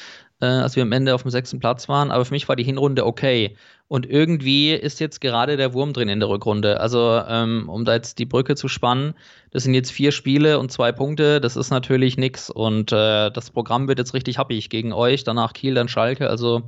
äh, 0.42 0.46
als 0.46 0.74
wir 0.74 0.82
am 0.82 0.90
Ende 0.90 1.14
auf 1.14 1.22
dem 1.22 1.30
sechsten 1.30 1.60
Platz 1.60 1.88
waren. 1.88 2.10
Aber 2.10 2.24
für 2.24 2.34
mich 2.34 2.48
war 2.48 2.56
die 2.56 2.64
Hinrunde 2.64 3.06
okay. 3.06 3.56
Und 3.86 4.06
irgendwie 4.10 4.72
ist 4.72 4.98
jetzt 4.98 5.20
gerade 5.20 5.56
der 5.56 5.72
Wurm 5.72 5.92
drin 5.92 6.08
in 6.08 6.18
der 6.18 6.28
Rückrunde. 6.28 6.80
Also, 6.80 7.22
ähm, 7.28 7.68
um 7.68 7.84
da 7.84 7.94
jetzt 7.94 8.18
die 8.18 8.26
Brücke 8.26 8.56
zu 8.56 8.66
spannen, 8.66 9.14
das 9.52 9.62
sind 9.62 9.74
jetzt 9.74 9.92
vier 9.92 10.10
Spiele 10.10 10.58
und 10.58 10.72
zwei 10.72 10.90
Punkte. 10.90 11.40
Das 11.40 11.56
ist 11.56 11.70
natürlich 11.70 12.16
nichts. 12.16 12.50
Und 12.50 12.90
äh, 12.90 13.30
das 13.30 13.50
Programm 13.50 13.86
wird 13.86 14.00
jetzt 14.00 14.14
richtig 14.14 14.38
happig 14.38 14.68
gegen 14.68 14.92
euch. 14.92 15.22
Danach 15.22 15.52
Kiel, 15.52 15.74
dann 15.74 15.88
Schalke. 15.88 16.28
Also, 16.28 16.62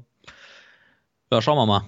ja, 1.32 1.42
schauen 1.42 1.58
wir 1.58 1.66
mal. 1.66 1.82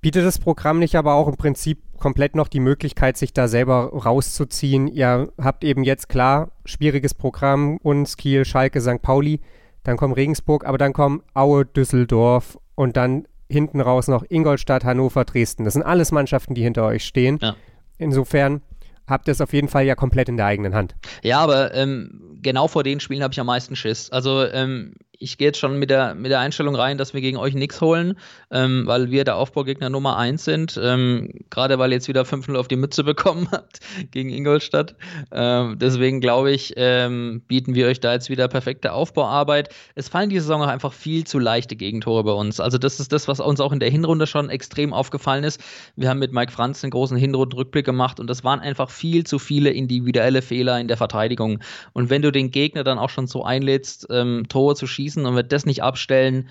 Bietet 0.00 0.24
das 0.24 0.38
Programm 0.38 0.78
nicht 0.78 0.94
aber 0.94 1.14
auch 1.14 1.26
im 1.26 1.36
Prinzip 1.36 1.80
komplett 1.98 2.36
noch 2.36 2.46
die 2.46 2.60
Möglichkeit, 2.60 3.16
sich 3.16 3.32
da 3.32 3.48
selber 3.48 3.90
rauszuziehen? 3.92 4.86
Ihr 4.86 5.32
habt 5.38 5.64
eben 5.64 5.82
jetzt 5.82 6.08
klar 6.08 6.52
schwieriges 6.64 7.14
Programm, 7.14 7.78
uns 7.78 8.16
Kiel, 8.16 8.44
Schalke, 8.44 8.80
St. 8.80 9.02
Pauli 9.02 9.40
dann 9.86 9.96
kommt 9.96 10.16
Regensburg, 10.16 10.66
aber 10.66 10.78
dann 10.78 10.92
kommen 10.92 11.22
Aue, 11.34 11.64
Düsseldorf 11.64 12.58
und 12.74 12.96
dann 12.96 13.26
hinten 13.48 13.80
raus 13.80 14.08
noch 14.08 14.24
Ingolstadt, 14.28 14.84
Hannover, 14.84 15.24
Dresden. 15.24 15.64
Das 15.64 15.74
sind 15.74 15.82
alles 15.82 16.12
Mannschaften, 16.12 16.54
die 16.54 16.62
hinter 16.62 16.84
euch 16.84 17.04
stehen. 17.04 17.38
Ja. 17.40 17.56
Insofern 17.98 18.62
habt 19.06 19.28
ihr 19.28 19.32
es 19.32 19.40
auf 19.40 19.52
jeden 19.52 19.68
Fall 19.68 19.84
ja 19.84 19.94
komplett 19.94 20.28
in 20.28 20.36
der 20.36 20.46
eigenen 20.46 20.74
Hand. 20.74 20.96
Ja, 21.22 21.38
aber 21.38 21.74
ähm, 21.74 22.38
genau 22.42 22.68
vor 22.68 22.82
den 22.82 23.00
Spielen 23.00 23.22
habe 23.22 23.32
ich 23.32 23.40
am 23.40 23.46
meisten 23.46 23.76
Schiss. 23.76 24.10
Also 24.10 24.44
ähm, 24.44 24.94
ich 25.18 25.38
gehe 25.38 25.48
jetzt 25.48 25.58
schon 25.58 25.78
mit 25.78 25.90
der, 25.90 26.14
mit 26.14 26.30
der 26.30 26.40
Einstellung 26.40 26.74
rein, 26.74 26.98
dass 26.98 27.14
wir 27.14 27.20
gegen 27.20 27.36
euch 27.36 27.54
nichts 27.54 27.80
holen, 27.80 28.18
ähm, 28.50 28.86
weil 28.86 29.10
wir 29.10 29.24
der 29.24 29.36
Aufbaugegner 29.36 29.90
Nummer 29.90 30.16
1 30.16 30.44
sind. 30.44 30.78
Ähm, 30.82 31.32
Gerade 31.50 31.78
weil 31.78 31.90
ihr 31.90 31.96
jetzt 31.96 32.08
wieder 32.08 32.22
5-0 32.22 32.56
auf 32.56 32.68
die 32.68 32.76
Mütze 32.76 33.04
bekommen 33.04 33.48
habt 33.52 33.80
gegen 34.10 34.30
Ingolstadt. 34.30 34.94
Ähm, 35.32 35.78
deswegen 35.78 36.20
glaube 36.20 36.52
ich, 36.52 36.74
ähm, 36.76 37.42
bieten 37.48 37.74
wir 37.74 37.86
euch 37.86 38.00
da 38.00 38.12
jetzt 38.12 38.30
wieder 38.30 38.48
perfekte 38.48 38.92
Aufbauarbeit. 38.92 39.74
Es 39.94 40.08
fallen 40.08 40.30
diese 40.30 40.42
Saison 40.42 40.62
auch 40.62 40.68
einfach 40.68 40.92
viel 40.92 41.24
zu 41.24 41.38
leichte 41.38 41.76
Gegentore 41.76 42.24
bei 42.24 42.32
uns. 42.32 42.60
Also 42.60 42.78
das 42.78 43.00
ist 43.00 43.12
das, 43.12 43.28
was 43.28 43.40
uns 43.40 43.60
auch 43.60 43.72
in 43.72 43.80
der 43.80 43.90
Hinrunde 43.90 44.26
schon 44.26 44.50
extrem 44.50 44.92
aufgefallen 44.92 45.44
ist. 45.44 45.60
Wir 45.96 46.08
haben 46.08 46.18
mit 46.18 46.32
Mike 46.32 46.52
Franz 46.52 46.84
einen 46.84 46.90
großen 46.90 47.16
Hinrundenrückblick 47.16 47.84
gemacht 47.84 48.20
und 48.20 48.28
das 48.28 48.44
waren 48.44 48.60
einfach 48.60 48.90
viel 48.90 49.24
zu 49.24 49.38
viele 49.38 49.70
individuelle 49.70 50.42
Fehler 50.42 50.78
in 50.80 50.88
der 50.88 50.96
Verteidigung. 50.96 51.60
Und 51.92 52.10
wenn 52.10 52.22
du 52.22 52.30
den 52.30 52.50
Gegner 52.50 52.84
dann 52.84 52.98
auch 52.98 53.10
schon 53.10 53.26
so 53.26 53.44
einlädst, 53.44 54.06
ähm, 54.10 54.44
Tore 54.48 54.74
zu 54.74 54.86
schießen, 54.86 55.05
schießen 55.06 55.24
und 55.24 55.36
wir 55.36 55.42
das 55.42 55.66
nicht 55.66 55.82
abstellen, 55.82 56.48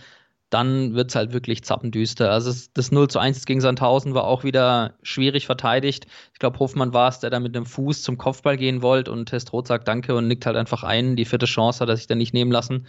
dann 0.50 0.94
wird 0.94 1.10
es 1.10 1.16
halt 1.16 1.34
wirklich 1.34 1.64
zappendüster. 1.64 2.32
Also 2.32 2.54
das 2.74 2.92
0 2.92 3.10
zu 3.10 3.20
1 3.20 3.46
gegen 3.46 3.62
Sandhausen 3.62 4.14
war 4.14 4.26
auch 4.26 4.44
wieder 4.44 4.94
schwierig 5.02 5.48
verteidigt. 5.48 6.06
Ich 6.34 6.40
glaube, 6.40 6.60
Hofmann 6.60 6.94
war 6.94 7.10
es, 7.10 7.20
der 7.20 7.30
da 7.30 7.40
mit 7.40 7.56
dem 7.56 7.66
Fuß 7.66 8.04
zum 8.04 8.18
Kopfball 8.18 8.56
gehen 8.56 8.82
wollte 8.82 9.12
und 9.12 9.26
Testrot 9.26 9.68
sagt 9.68 9.88
Danke 9.88 10.16
und 10.16 10.28
nickt 10.28 10.46
halt 10.46 10.56
einfach 10.56 10.84
ein. 10.84 11.16
Die 11.16 11.26
vierte 11.26 11.48
Chance 11.48 11.80
hat 11.80 11.90
er 11.90 11.98
sich 11.98 12.08
dann 12.08 12.20
nicht 12.20 12.34
nehmen 12.34 12.52
lassen. 12.52 12.88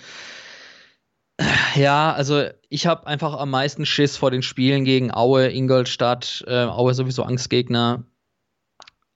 Ja, 1.75 2.12
also 2.12 2.44
ich 2.68 2.87
habe 2.87 3.06
einfach 3.06 3.35
am 3.35 3.50
meisten 3.50 3.85
Schiss 3.85 4.16
vor 4.16 4.30
den 4.30 4.42
Spielen 4.42 4.85
gegen 4.85 5.12
Aue, 5.12 5.49
Ingolstadt, 5.49 6.44
äh, 6.46 6.64
Aue 6.64 6.94
sowieso 6.94 7.25
Angstgegner. 7.25 8.04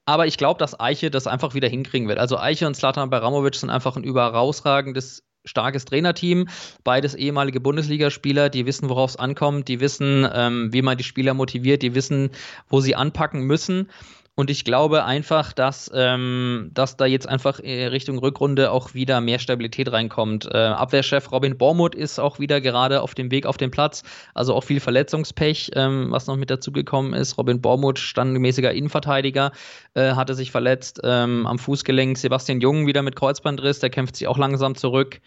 Aber 0.07 0.27
ich 0.27 0.37
glaube, 0.37 0.59
dass 0.59 0.79
Eiche 0.79 1.11
das 1.11 1.27
einfach 1.27 1.55
wieder 1.55 1.69
hinkriegen 1.69 2.09
wird. 2.09 2.19
Also 2.19 2.37
Eiche 2.39 2.67
und 2.67 2.75
Slatan 2.75 3.11
Baramovic 3.11 3.55
sind 3.55 3.71
einfach 3.71 3.97
ein 3.97 4.05
überrausragendes 4.05 5.23
starkes 5.45 5.85
Trainerteam, 5.85 6.49
beides 6.85 7.15
ehemalige 7.15 7.61
Bundesligaspieler, 7.61 8.49
die 8.51 8.67
wissen, 8.67 8.89
worauf 8.89 9.11
es 9.11 9.17
ankommt, 9.17 9.69
die 9.69 9.81
wissen, 9.81 10.29
ähm, 10.33 10.73
wie 10.73 10.83
man 10.83 10.99
die 10.99 11.05
Spieler 11.05 11.35
motiviert, 11.35 11.83
die 11.83 11.95
wissen, 11.95 12.31
wo 12.69 12.81
sie 12.81 12.97
anpacken 12.97 13.43
müssen. 13.43 13.89
Und 14.41 14.49
ich 14.49 14.65
glaube 14.65 15.05
einfach, 15.05 15.53
dass, 15.53 15.91
ähm, 15.95 16.71
dass 16.73 16.97
da 16.97 17.05
jetzt 17.05 17.29
einfach 17.29 17.59
Richtung 17.59 18.19
Rückrunde 18.19 18.71
auch 18.71 18.95
wieder 18.95 19.21
mehr 19.21 19.39
Stabilität 19.39 19.93
reinkommt. 19.93 20.49
Äh, 20.51 20.57
Abwehrchef 20.57 21.31
Robin 21.31 21.59
Bormuth 21.59 21.95
ist 21.95 22.19
auch 22.19 22.39
wieder 22.39 22.63
gerade 22.63 23.03
auf 23.03 23.15
dem 23.15 23.31
Weg 23.31 23.45
auf 23.45 23.59
den 23.59 23.71
Platz. 23.71 24.03
Also 24.33 24.55
auch 24.55 24.65
viel 24.65 24.81
Verletzungspech, 24.81 25.73
ähm, 25.75 26.07
was 26.09 26.27
noch 26.27 26.37
mit 26.37 26.49
dazugekommen 26.49 27.13
ist. 27.13 27.37
Robin 27.37 27.61
Bormuth, 27.61 27.99
standmäßiger 27.99 28.73
Innenverteidiger, 28.73 29.53
äh, 29.93 30.13
hatte 30.13 30.35
sich 30.35 30.51
verletzt 30.51 31.03
ähm, 31.05 31.47
am 31.47 31.59
Fußgelenk. 31.59 32.17
Sebastian 32.17 32.63
Jung 32.63 32.87
wieder 32.87 33.03
mit 33.03 33.17
Kreuzbandriss, 33.17 33.81
der 33.81 33.91
kämpft 33.91 34.17
sich 34.17 34.27
auch 34.27 34.39
langsam 34.39 34.75
zurück. 34.75 35.21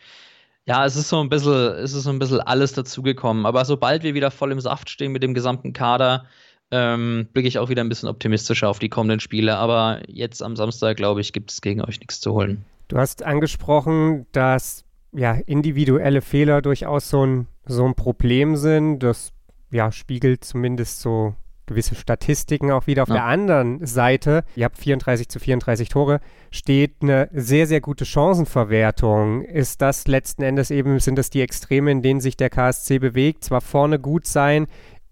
Ja, 0.65 0.87
es 0.87 0.95
ist 0.95 1.09
so 1.09 1.19
ein 1.21 1.29
bisschen, 1.29 1.53
es 1.53 1.93
ist 1.93 2.05
so 2.05 2.09
ein 2.09 2.17
bisschen 2.17 2.41
alles 2.41 2.73
dazugekommen. 2.73 3.45
Aber 3.45 3.63
sobald 3.63 4.01
wir 4.01 4.15
wieder 4.15 4.31
voll 4.31 4.51
im 4.51 4.59
Saft 4.59 4.89
stehen 4.89 5.11
mit 5.11 5.21
dem 5.21 5.35
gesamten 5.35 5.71
Kader, 5.71 6.25
ähm, 6.73 7.27
blicke 7.31 7.47
ich 7.47 7.59
auch 7.59 7.69
wieder 7.69 7.83
ein 7.83 7.89
bisschen 7.89 8.09
optimistischer 8.09 8.67
auf 8.67 8.79
die 8.79 8.89
kommenden 8.89 9.19
Spiele. 9.19 9.55
Aber 9.57 10.01
jetzt 10.07 10.41
am 10.41 10.55
Samstag, 10.55 10.97
glaube 10.97 11.21
ich, 11.21 11.31
gibt 11.31 11.51
es 11.51 11.61
gegen 11.61 11.81
euch 11.81 11.99
nichts 11.99 12.19
zu 12.19 12.33
holen. 12.33 12.65
Du 12.87 12.97
hast 12.97 13.21
angesprochen, 13.21 14.25
dass 14.31 14.83
ja, 15.11 15.33
individuelle 15.33 16.21
Fehler 16.21 16.63
durchaus 16.63 17.09
so 17.09 17.25
ein, 17.25 17.47
so 17.65 17.85
ein 17.85 17.93
Problem 17.93 18.55
sind. 18.55 18.99
Das 18.99 19.31
ja, 19.71 19.91
spiegelt 19.91 20.43
zumindest 20.43 21.01
so 21.01 21.35
gewisse 21.65 21.95
Statistiken 21.95 22.71
auch 22.71 22.87
wieder. 22.87 23.03
Auf 23.03 23.09
ja. 23.09 23.15
der 23.15 23.25
anderen 23.25 23.85
Seite, 23.85 24.43
ihr 24.55 24.65
habt 24.65 24.77
34 24.77 25.29
zu 25.29 25.39
34 25.39 25.89
Tore, 25.89 26.19
steht 26.51 26.95
eine 27.01 27.29
sehr, 27.33 27.67
sehr 27.67 27.81
gute 27.81 28.05
Chancenverwertung. 28.05 29.43
Ist 29.43 29.81
das 29.81 30.07
letzten 30.07 30.43
Endes 30.43 30.71
eben, 30.71 30.99
sind 30.99 31.17
das 31.17 31.29
die 31.29 31.41
Extreme, 31.41 31.91
in 31.91 32.01
denen 32.01 32.21
sich 32.21 32.37
der 32.37 32.49
KSC 32.49 32.99
bewegt? 32.99 33.43
Zwar 33.43 33.61
vorne 33.61 33.99
gut 33.99 34.27
sein, 34.27 34.67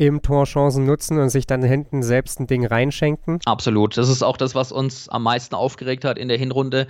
im 0.07 0.23
Tor 0.23 0.45
Chancen 0.45 0.85
nutzen 0.87 1.19
und 1.19 1.29
sich 1.29 1.45
dann 1.45 1.61
hinten 1.61 2.01
selbst 2.01 2.39
ein 2.39 2.47
Ding 2.47 2.65
reinschenken. 2.65 3.39
Absolut. 3.45 3.97
Das 3.97 4.09
ist 4.09 4.23
auch 4.23 4.35
das, 4.35 4.55
was 4.55 4.71
uns 4.71 5.07
am 5.09 5.21
meisten 5.21 5.53
aufgeregt 5.53 6.05
hat 6.05 6.17
in 6.17 6.27
der 6.27 6.39
Hinrunde. 6.39 6.87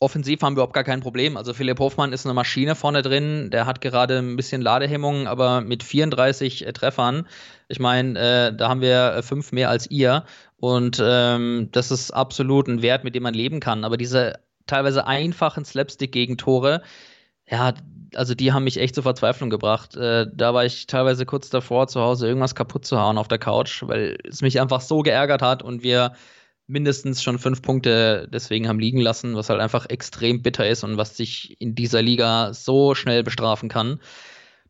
Offensiv 0.00 0.42
haben 0.42 0.54
wir 0.54 0.62
überhaupt 0.62 0.74
gar 0.74 0.82
kein 0.82 1.00
Problem. 1.00 1.36
Also 1.36 1.54
Philipp 1.54 1.78
Hofmann 1.78 2.12
ist 2.12 2.26
eine 2.26 2.34
Maschine 2.34 2.74
vorne 2.74 3.02
drin. 3.02 3.50
Der 3.52 3.66
hat 3.66 3.80
gerade 3.80 4.18
ein 4.18 4.34
bisschen 4.34 4.62
Ladehemmungen, 4.62 5.28
aber 5.28 5.60
mit 5.60 5.84
34 5.84 6.66
äh, 6.66 6.72
Treffern, 6.72 7.28
ich 7.68 7.78
meine, 7.78 8.18
äh, 8.18 8.56
da 8.56 8.68
haben 8.68 8.80
wir 8.80 9.14
äh, 9.14 9.22
fünf 9.22 9.52
mehr 9.52 9.70
als 9.70 9.88
ihr. 9.88 10.24
Und 10.56 11.00
ähm, 11.00 11.68
das 11.70 11.92
ist 11.92 12.10
absolut 12.10 12.66
ein 12.66 12.82
Wert, 12.82 13.04
mit 13.04 13.14
dem 13.14 13.22
man 13.22 13.34
leben 13.34 13.60
kann. 13.60 13.84
Aber 13.84 13.96
diese 13.96 14.40
teilweise 14.66 15.06
einfachen 15.06 15.64
Slapstick-Gegentore, 15.64 16.82
ja, 17.48 17.74
also 18.14 18.34
die 18.34 18.52
haben 18.52 18.64
mich 18.64 18.78
echt 18.78 18.94
zur 18.94 19.04
Verzweiflung 19.04 19.50
gebracht. 19.50 19.96
Äh, 19.96 20.26
da 20.32 20.54
war 20.54 20.64
ich 20.64 20.86
teilweise 20.86 21.26
kurz 21.26 21.50
davor, 21.50 21.88
zu 21.88 22.00
Hause 22.00 22.26
irgendwas 22.26 22.54
kaputt 22.54 22.84
zu 22.84 22.98
hauen 23.00 23.18
auf 23.18 23.28
der 23.28 23.38
Couch, 23.38 23.82
weil 23.86 24.18
es 24.28 24.42
mich 24.42 24.60
einfach 24.60 24.80
so 24.80 25.02
geärgert 25.02 25.42
hat 25.42 25.62
und 25.62 25.82
wir 25.82 26.12
mindestens 26.66 27.22
schon 27.22 27.38
fünf 27.38 27.62
Punkte 27.62 28.28
deswegen 28.32 28.68
haben 28.68 28.78
liegen 28.78 29.00
lassen, 29.00 29.34
was 29.34 29.50
halt 29.50 29.60
einfach 29.60 29.86
extrem 29.88 30.42
bitter 30.42 30.68
ist 30.68 30.84
und 30.84 30.96
was 30.96 31.16
sich 31.16 31.60
in 31.60 31.74
dieser 31.74 32.00
Liga 32.00 32.54
so 32.54 32.94
schnell 32.94 33.24
bestrafen 33.24 33.68
kann. 33.68 34.00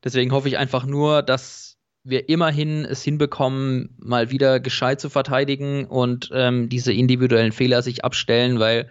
Deswegen 0.02 0.32
hoffe 0.32 0.48
ich 0.48 0.56
einfach 0.56 0.86
nur, 0.86 1.22
dass 1.22 1.78
wir 2.02 2.30
immerhin 2.30 2.86
es 2.86 3.02
hinbekommen, 3.02 3.96
mal 3.98 4.30
wieder 4.30 4.60
gescheit 4.60 5.00
zu 5.00 5.10
verteidigen 5.10 5.84
und 5.84 6.30
ähm, 6.32 6.70
diese 6.70 6.94
individuellen 6.94 7.52
Fehler 7.52 7.82
sich 7.82 8.04
abstellen, 8.04 8.58
weil 8.58 8.90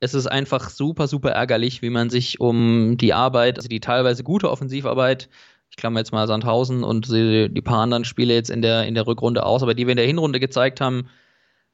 es 0.00 0.14
ist 0.14 0.26
einfach 0.26 0.70
super, 0.70 1.06
super 1.06 1.30
ärgerlich, 1.30 1.82
wie 1.82 1.90
man 1.90 2.10
sich 2.10 2.40
um 2.40 2.96
die 2.96 3.12
Arbeit, 3.12 3.58
also 3.58 3.68
die 3.68 3.80
teilweise 3.80 4.24
gute 4.24 4.50
Offensivarbeit, 4.50 5.28
ich 5.70 5.76
klammer 5.76 6.00
jetzt 6.00 6.12
mal 6.12 6.26
Sandhausen 6.26 6.82
und 6.82 7.08
die, 7.08 7.60
paar 7.62 7.82
anderen 7.82 8.04
Spiele 8.04 8.34
jetzt 8.34 8.50
in 8.50 8.62
der, 8.62 8.86
in 8.86 8.94
der 8.94 9.06
Rückrunde 9.06 9.44
aus, 9.44 9.62
aber 9.62 9.74
die 9.74 9.86
wir 9.86 9.92
in 9.92 9.98
der 9.98 10.06
Hinrunde 10.06 10.40
gezeigt 10.40 10.80
haben, 10.80 11.08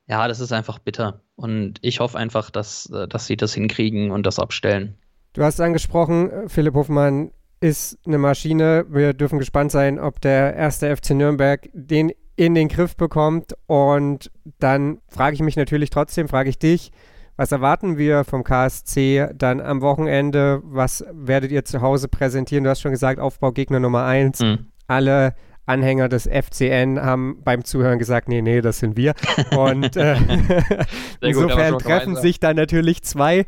ja, 0.08 0.28
das 0.28 0.40
ist 0.40 0.52
einfach 0.52 0.78
bitter. 0.78 1.22
Und 1.34 1.78
ich 1.80 2.00
hoffe 2.00 2.18
einfach, 2.18 2.50
dass, 2.50 2.92
dass 3.08 3.26
sie 3.26 3.36
das 3.36 3.54
hinkriegen 3.54 4.10
und 4.10 4.24
das 4.24 4.38
abstellen. 4.38 4.96
Du 5.32 5.42
hast 5.42 5.60
angesprochen, 5.60 6.48
Philipp 6.48 6.74
Hofmann 6.74 7.32
ist 7.60 7.98
eine 8.06 8.18
Maschine. 8.18 8.86
Wir 8.88 9.14
dürfen 9.14 9.38
gespannt 9.38 9.72
sein, 9.72 9.98
ob 9.98 10.20
der 10.20 10.54
erste 10.54 10.94
FC 10.94 11.10
Nürnberg 11.10 11.68
den 11.72 12.12
in 12.36 12.54
den 12.54 12.68
Griff 12.68 12.96
bekommt. 12.96 13.54
Und 13.66 14.30
dann 14.58 14.98
frage 15.08 15.34
ich 15.34 15.42
mich 15.42 15.56
natürlich 15.56 15.90
trotzdem, 15.90 16.28
frage 16.28 16.50
ich 16.50 16.58
dich, 16.58 16.92
was 17.36 17.52
erwarten 17.52 17.98
wir 17.98 18.24
vom 18.24 18.44
KSC 18.44 19.28
dann 19.34 19.60
am 19.60 19.82
Wochenende? 19.82 20.60
Was 20.64 21.04
werdet 21.12 21.52
ihr 21.52 21.64
zu 21.64 21.82
Hause 21.82 22.08
präsentieren? 22.08 22.64
Du 22.64 22.70
hast 22.70 22.80
schon 22.80 22.92
gesagt, 22.92 23.20
Aufbaugegner 23.20 23.80
Nummer 23.80 24.04
eins. 24.04 24.40
Mhm. 24.40 24.66
Alle 24.86 25.34
Anhänger 25.66 26.08
des 26.08 26.28
FCN 26.28 27.00
haben 27.00 27.42
beim 27.42 27.64
Zuhören 27.64 27.98
gesagt, 27.98 28.28
nee, 28.28 28.40
nee, 28.40 28.60
das 28.60 28.78
sind 28.78 28.96
wir. 28.96 29.14
Und 29.56 29.96
äh, 29.96 30.16
insofern 31.20 31.72
gut, 31.72 31.82
treffen 31.82 32.16
sich 32.16 32.40
dann 32.40 32.56
natürlich 32.56 33.02
zwei. 33.02 33.44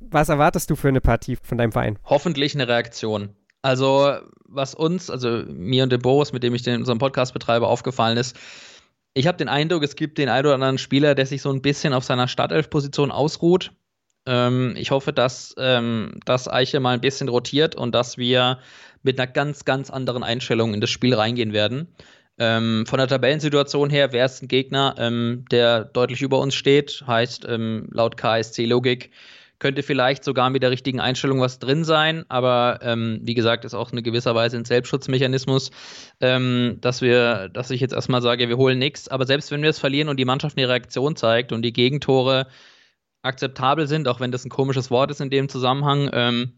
Was 0.00 0.30
erwartest 0.30 0.70
du 0.70 0.76
für 0.76 0.88
eine 0.88 1.00
Partie 1.02 1.36
von 1.42 1.58
deinem 1.58 1.72
Verein? 1.72 1.98
Hoffentlich 2.04 2.54
eine 2.54 2.68
Reaktion. 2.68 3.30
Also, 3.60 4.14
was 4.44 4.74
uns, 4.74 5.10
also 5.10 5.42
mir 5.48 5.82
und 5.82 5.92
dem 5.92 6.00
Boris, 6.00 6.32
mit 6.32 6.42
dem 6.42 6.54
ich 6.54 6.62
den, 6.62 6.80
unseren 6.80 6.98
Podcast 6.98 7.34
betreibe, 7.34 7.66
aufgefallen 7.66 8.16
ist, 8.16 8.36
ich 9.18 9.26
habe 9.26 9.36
den 9.36 9.48
Eindruck, 9.48 9.82
es 9.82 9.96
gibt 9.96 10.16
den 10.18 10.28
einen 10.28 10.46
oder 10.46 10.54
anderen 10.54 10.78
Spieler, 10.78 11.16
der 11.16 11.26
sich 11.26 11.42
so 11.42 11.50
ein 11.50 11.60
bisschen 11.60 11.92
auf 11.92 12.04
seiner 12.04 12.28
Startelf-Position 12.28 13.10
ausruht. 13.10 13.72
Ähm, 14.26 14.74
ich 14.76 14.92
hoffe, 14.92 15.12
dass, 15.12 15.56
ähm, 15.58 16.20
dass 16.24 16.48
Eiche 16.48 16.78
mal 16.78 16.94
ein 16.94 17.00
bisschen 17.00 17.28
rotiert 17.28 17.74
und 17.74 17.94
dass 17.94 18.16
wir 18.16 18.60
mit 19.02 19.18
einer 19.18 19.26
ganz, 19.26 19.64
ganz 19.64 19.90
anderen 19.90 20.22
Einstellung 20.22 20.72
in 20.72 20.80
das 20.80 20.90
Spiel 20.90 21.14
reingehen 21.14 21.52
werden. 21.52 21.88
Ähm, 22.38 22.84
von 22.86 22.98
der 22.98 23.08
Tabellensituation 23.08 23.90
her 23.90 24.12
wäre 24.12 24.26
es 24.26 24.40
ein 24.40 24.46
Gegner, 24.46 24.94
ähm, 24.98 25.44
der 25.50 25.84
deutlich 25.84 26.22
über 26.22 26.38
uns 26.38 26.54
steht, 26.54 27.02
heißt 27.04 27.44
ähm, 27.48 27.88
laut 27.90 28.16
KSC-Logik 28.16 29.10
könnte 29.58 29.82
vielleicht 29.82 30.24
sogar 30.24 30.50
mit 30.50 30.62
der 30.62 30.70
richtigen 30.70 31.00
Einstellung 31.00 31.40
was 31.40 31.58
drin 31.58 31.84
sein, 31.84 32.24
aber 32.28 32.78
ähm, 32.82 33.20
wie 33.22 33.34
gesagt, 33.34 33.64
ist 33.64 33.74
auch 33.74 33.92
eine 33.92 34.02
gewisser 34.02 34.34
Weise 34.34 34.56
ein 34.56 34.64
Selbstschutzmechanismus, 34.64 35.70
ähm, 36.20 36.78
dass 36.80 37.02
wir, 37.02 37.48
dass 37.48 37.70
ich 37.70 37.80
jetzt 37.80 37.94
erstmal 37.94 38.22
sage, 38.22 38.48
wir 38.48 38.56
holen 38.56 38.78
nichts. 38.78 39.08
Aber 39.08 39.26
selbst 39.26 39.50
wenn 39.50 39.62
wir 39.62 39.70
es 39.70 39.78
verlieren 39.78 40.08
und 40.08 40.18
die 40.18 40.24
Mannschaft 40.24 40.56
eine 40.56 40.68
Reaktion 40.68 41.16
zeigt 41.16 41.52
und 41.52 41.62
die 41.62 41.72
Gegentore 41.72 42.46
akzeptabel 43.22 43.86
sind, 43.88 44.06
auch 44.08 44.20
wenn 44.20 44.32
das 44.32 44.44
ein 44.44 44.50
komisches 44.50 44.90
Wort 44.90 45.10
ist 45.10 45.20
in 45.20 45.30
dem 45.30 45.48
Zusammenhang, 45.48 46.08
ähm, 46.12 46.52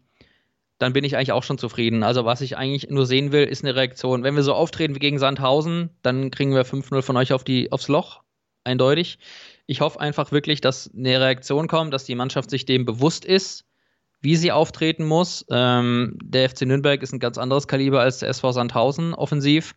dann 0.77 0.93
bin 0.93 1.03
ich 1.03 1.15
eigentlich 1.15 1.31
auch 1.31 1.43
schon 1.43 1.57
zufrieden. 1.57 2.03
Also 2.03 2.25
was 2.25 2.41
ich 2.41 2.57
eigentlich 2.57 2.89
nur 2.89 3.05
sehen 3.05 3.31
will, 3.31 3.43
ist 3.43 3.63
eine 3.63 3.75
Reaktion. 3.75 4.23
Wenn 4.23 4.35
wir 4.35 4.43
so 4.43 4.53
auftreten 4.53 4.95
wie 4.95 4.99
gegen 4.99 5.19
Sandhausen, 5.19 5.91
dann 6.01 6.31
kriegen 6.31 6.53
wir 6.53 6.65
5-0 6.65 7.01
von 7.01 7.17
euch 7.17 7.33
auf 7.33 7.43
die, 7.43 7.71
aufs 7.71 7.87
Loch, 7.87 8.21
eindeutig. 8.63 9.19
Ich 9.71 9.79
hoffe 9.79 10.01
einfach 10.01 10.33
wirklich, 10.33 10.59
dass 10.59 10.91
eine 10.93 11.21
Reaktion 11.21 11.69
kommt, 11.69 11.93
dass 11.93 12.03
die 12.03 12.15
Mannschaft 12.15 12.49
sich 12.49 12.65
dem 12.65 12.83
bewusst 12.83 13.23
ist, 13.23 13.63
wie 14.19 14.35
sie 14.35 14.51
auftreten 14.51 15.05
muss. 15.05 15.45
Ähm, 15.49 16.17
der 16.21 16.49
FC 16.49 16.63
Nürnberg 16.63 17.01
ist 17.01 17.13
ein 17.13 17.19
ganz 17.19 17.37
anderes 17.37 17.69
Kaliber 17.69 18.01
als 18.01 18.19
der 18.19 18.27
SV 18.27 18.51
Sandhausen 18.51 19.13
offensiv. 19.13 19.75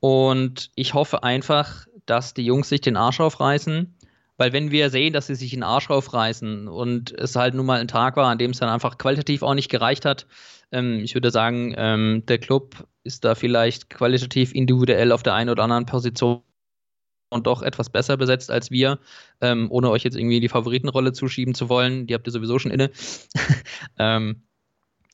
Und 0.00 0.72
ich 0.74 0.94
hoffe 0.94 1.22
einfach, 1.22 1.86
dass 2.06 2.34
die 2.34 2.44
Jungs 2.44 2.70
sich 2.70 2.80
den 2.80 2.96
Arsch 2.96 3.20
aufreißen, 3.20 3.94
Weil 4.36 4.52
wenn 4.52 4.72
wir 4.72 4.90
sehen, 4.90 5.12
dass 5.12 5.28
sie 5.28 5.36
sich 5.36 5.52
den 5.52 5.62
Arsch 5.62 5.90
aufreißen 5.90 6.66
und 6.66 7.12
es 7.12 7.36
halt 7.36 7.54
nun 7.54 7.66
mal 7.66 7.78
ein 7.78 7.86
Tag 7.86 8.16
war, 8.16 8.30
an 8.30 8.38
dem 8.38 8.50
es 8.50 8.58
dann 8.58 8.68
einfach 8.68 8.98
qualitativ 8.98 9.44
auch 9.44 9.54
nicht 9.54 9.70
gereicht 9.70 10.04
hat, 10.04 10.26
ähm, 10.72 11.04
ich 11.04 11.14
würde 11.14 11.30
sagen, 11.30 11.72
ähm, 11.76 12.24
der 12.26 12.38
Club 12.38 12.84
ist 13.04 13.24
da 13.24 13.36
vielleicht 13.36 13.90
qualitativ 13.90 14.52
individuell 14.54 15.12
auf 15.12 15.22
der 15.22 15.34
einen 15.34 15.50
oder 15.50 15.62
anderen 15.62 15.86
Position 15.86 16.42
und 17.30 17.46
doch 17.46 17.62
etwas 17.62 17.88
besser 17.90 18.16
besetzt 18.16 18.50
als 18.50 18.70
wir, 18.70 18.98
ähm, 19.40 19.68
ohne 19.70 19.90
euch 19.90 20.04
jetzt 20.04 20.16
irgendwie 20.16 20.40
die 20.40 20.48
Favoritenrolle 20.48 21.12
zuschieben 21.12 21.54
zu 21.54 21.68
wollen. 21.68 22.06
Die 22.06 22.14
habt 22.14 22.26
ihr 22.26 22.32
sowieso 22.32 22.58
schon 22.58 22.70
inne. 22.70 22.90
ähm, 23.98 24.42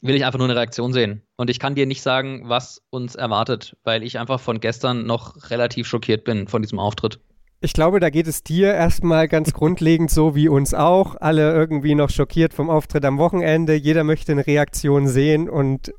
will 0.02 0.14
ich 0.14 0.25
einfach 0.25 0.38
nur 0.38 0.49
eine 0.49 0.56
Reaktion 0.56 0.92
sehen. 0.92 1.23
Und 1.37 1.50
ich 1.50 1.58
kann 1.58 1.75
dir 1.75 1.87
nicht 1.87 2.02
sagen, 2.02 2.49
was 2.49 2.82
uns 2.90 3.14
erwartet, 3.14 3.76
weil 3.85 4.02
ich 4.02 4.18
einfach 4.18 4.40
von 4.40 4.61
gestern 4.61 5.06
noch 5.06 5.50
relativ 5.50 5.87
schockiert 5.87 6.25
bin 6.25 6.49
von 6.49 6.62
diesem 6.62 6.78
Auftritt. 6.78 7.20
Ich 7.61 7.73
glaube, 7.73 8.00
da 8.00 8.11
geht 8.11 8.26
es 8.26 8.42
dir 8.42 8.75
erstmal 8.75 9.28
ganz 9.28 9.52
grundlegend 9.52 10.11
so 10.11 10.35
wie 10.35 10.49
uns 10.49 10.75
auch. 10.75 11.16
Alle 11.18 11.52
irgendwie 11.54 11.94
noch 11.94 12.11
schockiert 12.11 12.52
vom 12.52 12.68
Auftritt 12.68 13.04
am 13.04 13.18
Wochenende. 13.18 13.75
Jeder 13.75 14.04
möchte 14.04 14.32
eine 14.32 14.46
Reaktion 14.46 15.08
sehen 15.08 15.49
und 15.49 15.92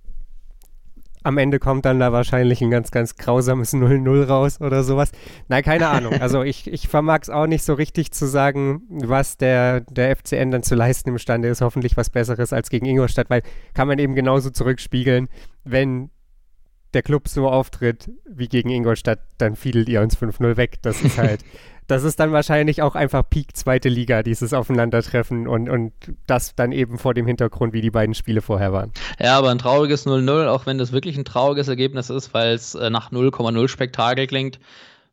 am 1.28 1.38
Ende 1.38 1.60
kommt 1.60 1.84
dann 1.84 2.00
da 2.00 2.14
wahrscheinlich 2.14 2.62
ein 2.62 2.72
ganz, 2.72 2.90
ganz 2.90 3.18
grausames 3.18 3.74
0-0 3.74 4.24
raus 4.24 4.62
oder 4.62 4.86
sowas. 4.86 5.12
Nein, 5.50 5.62
keine 5.62 5.88
Ahnung. 5.90 6.14
Also 6.22 6.42
ich, 6.42 6.72
ich 6.72 6.88
vermag 6.88 7.20
es 7.24 7.30
auch 7.30 7.48
nicht 7.48 7.66
so 7.66 7.74
richtig 7.74 8.14
zu 8.14 8.26
sagen, 8.26 8.84
was 8.90 9.36
der, 9.36 9.82
der 9.82 10.16
FCN 10.16 10.52
dann 10.52 10.64
zu 10.64 10.74
leisten 10.74 11.10
imstande 11.10 11.50
ist. 11.50 11.60
Hoffentlich 11.60 11.98
was 11.98 12.10
Besseres 12.10 12.54
als 12.54 12.70
gegen 12.70 12.86
Ingolstadt, 12.86 13.30
weil 13.30 13.44
kann 13.74 13.90
man 13.90 14.00
eben 14.00 14.16
genauso 14.16 14.52
zurückspiegeln, 14.52 15.28
wenn 15.66 16.12
der 16.94 17.04
Club 17.04 17.28
so 17.28 17.50
auftritt 17.50 18.10
wie 18.26 18.48
gegen 18.48 18.70
Ingolstadt, 18.70 19.20
dann 19.38 19.58
fiedelt 19.58 19.90
ihr 19.90 20.02
uns 20.02 20.18
5-0 20.18 20.56
weg. 20.56 20.78
Das 20.82 21.02
ist 21.02 21.18
halt, 21.18 21.44
das 21.88 22.04
ist 22.04 22.20
dann 22.20 22.32
wahrscheinlich 22.32 22.82
auch 22.82 22.96
einfach 22.96 23.24
Peak 23.28 23.56
zweite 23.56 23.90
Liga, 23.90 24.22
dieses 24.22 24.54
Aufeinandertreffen 24.54 25.48
und, 25.48 25.70
und 25.70 25.94
das 26.28 26.54
dann 26.56 26.72
eben 26.72 26.98
vor 26.98 27.14
dem 27.14 27.26
Hintergrund, 27.26 27.74
wie 27.74 27.82
die 27.82 27.92
beiden 27.92 28.14
Spiele 28.14 28.42
vorher 28.42 28.74
waren. 28.74 28.92
Ja, 29.20 29.38
aber 29.38 29.50
ein 29.50 29.58
trauriges 29.58 30.06
0-0, 30.06 30.48
auch 30.48 30.66
wenn 30.66 30.78
das 30.78 30.92
wirklich 30.92 31.18
ein 31.18 31.26
trauriges 31.26 31.68
Ergebnis 31.70 32.10
ist, 32.10 32.34
weil 32.34 32.54
es 32.54 32.76
äh, 32.76 32.90
nach 32.90 33.12
0,0 33.12 33.68
Spektakel 33.68 34.28
klingt, 34.28 34.60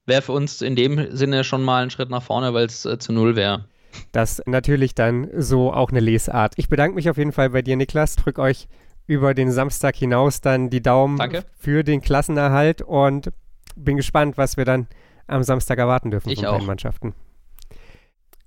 wäre 0.07 0.23
für 0.23 0.33
uns 0.33 0.63
in 0.63 0.77
dem 0.77 1.17
Sinne 1.17 1.45
schon 1.45 1.63
mal 1.63 1.85
ein 1.85 1.91
Schritt 1.91 2.11
nach 2.11 2.23
vorne, 2.23 2.53
weil 2.55 2.67
es 2.67 2.85
äh, 2.85 2.99
zu 2.99 3.13
0 3.13 3.37
wäre. 3.37 3.65
Das 4.11 4.43
natürlich 4.47 4.97
dann 4.97 5.29
so 5.37 5.73
auch 5.73 5.91
eine 5.91 6.01
Lesart. 6.01 6.55
Ich 6.57 6.69
bedanke 6.69 6.97
mich 6.97 7.09
auf 7.09 7.17
jeden 7.17 7.33
Fall 7.33 7.51
bei 7.51 7.63
dir, 7.63 7.77
Niklas. 7.77 8.17
Drück 8.17 8.41
euch 8.41 8.69
über 9.07 9.35
den 9.35 9.53
Samstag 9.53 9.95
hinaus 9.95 10.41
dann 10.41 10.71
die 10.71 10.83
Daumen 10.83 11.19
Danke. 11.19 11.45
für 11.57 11.85
den 11.85 12.01
Klassenerhalt 12.01 12.83
und 12.83 13.31
bin 13.77 13.97
gespannt, 13.97 14.37
was 14.37 14.57
wir 14.57 14.65
dann 14.65 14.89
am 15.27 15.43
Samstag 15.43 15.79
erwarten 15.79 16.11
dürfen 16.11 16.31
ich 16.31 16.41
von 16.41 16.47
auch. 16.47 16.53
beiden 16.53 16.67
Mannschaften. 16.67 17.15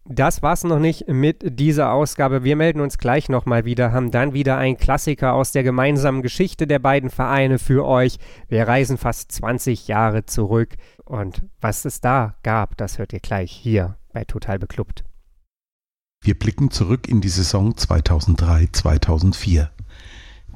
Das 0.10 0.42
war's 0.42 0.64
noch 0.64 0.80
nicht 0.80 1.10
mit 1.10 1.60
dieser 1.60 1.92
Ausgabe. 1.92 2.46
Wir 2.46 2.56
melden 2.56 2.80
uns 2.80 2.98
gleich 2.98 3.28
nochmal 3.28 3.66
wieder, 3.66 3.92
haben 3.92 4.10
dann 4.10 4.34
wieder 4.34 4.58
einen 4.58 4.78
Klassiker 4.78 5.34
aus 5.34 5.52
der 5.52 5.64
gemeinsamen 5.64 6.22
Geschichte 6.22 6.66
der 6.66 6.80
beiden 6.80 7.10
Vereine 7.10 7.60
für 7.60 7.86
euch. 7.86 8.18
Wir 8.48 8.66
reisen 8.70 8.98
fast 8.98 9.34
20 9.34 9.90
Jahre 9.90 10.26
zurück 10.26 10.76
und 11.04 11.44
was 11.60 11.84
es 11.84 12.00
da 12.00 12.36
gab, 12.44 12.78
das 12.78 13.00
hört 13.00 13.12
ihr 13.12 13.20
gleich 13.20 13.52
hier 13.52 13.98
bei 14.14 14.24
Total 14.24 14.58
Beklubbt. 14.60 15.04
Wir 16.22 16.40
blicken 16.40 16.72
zurück 16.72 17.10
in 17.10 17.20
die 17.20 17.30
Saison 17.30 17.74
2003-2004. 17.74 19.68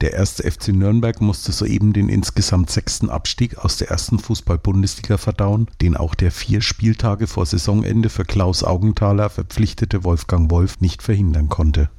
Der 0.01 0.13
erste 0.13 0.50
FC 0.50 0.70
Nürnberg 0.70 1.22
musste 1.22 1.51
soeben 1.51 1.93
den 1.93 2.10
insgesamt 2.10 2.72
sechsten 2.72 3.12
Abstieg 3.12 3.60
aus 3.60 3.77
der 3.77 3.91
ersten 3.91 4.17
Fußball-Bundesliga 4.17 5.17
verdauen, 5.17 5.67
den 5.79 5.96
auch 5.96 6.15
der 6.15 6.31
vier 6.31 6.62
Spieltage 6.62 7.27
vor 7.27 7.46
Saisonende 7.46 8.10
für 8.10 8.25
Klaus 8.25 8.63
Augenthaler 8.63 9.29
verpflichtete 9.29 10.03
Wolfgang 10.03 10.50
Wolf 10.50 10.81
nicht 10.81 11.03
verhindern 11.03 11.50
konnte. 11.50 11.91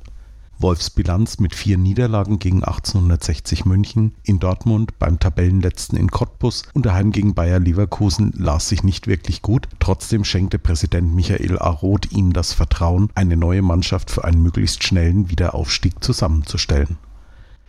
Wolfs 0.58 0.90
Bilanz 0.90 1.38
mit 1.38 1.54
vier 1.54 1.78
Niederlagen 1.78 2.40
gegen 2.40 2.64
1860 2.64 3.66
München, 3.66 4.16
in 4.24 4.40
Dortmund, 4.40 4.98
beim 4.98 5.20
Tabellenletzten 5.20 5.96
in 5.96 6.10
Cottbus 6.10 6.64
und 6.74 6.86
daheim 6.86 7.12
gegen 7.12 7.34
Bayer 7.34 7.60
Leverkusen 7.60 8.32
las 8.36 8.68
sich 8.68 8.82
nicht 8.82 9.06
wirklich 9.06 9.42
gut. 9.42 9.68
Trotzdem 9.78 10.24
schenkte 10.24 10.58
Präsident 10.58 11.14
Michael 11.14 11.56
A. 11.60 11.70
Roth 11.70 12.10
ihm 12.10 12.32
das 12.32 12.52
Vertrauen, 12.52 13.10
eine 13.14 13.36
neue 13.36 13.62
Mannschaft 13.62 14.10
für 14.10 14.24
einen 14.24 14.42
möglichst 14.42 14.82
schnellen 14.82 15.30
Wiederaufstieg 15.30 16.02
zusammenzustellen. 16.02 16.98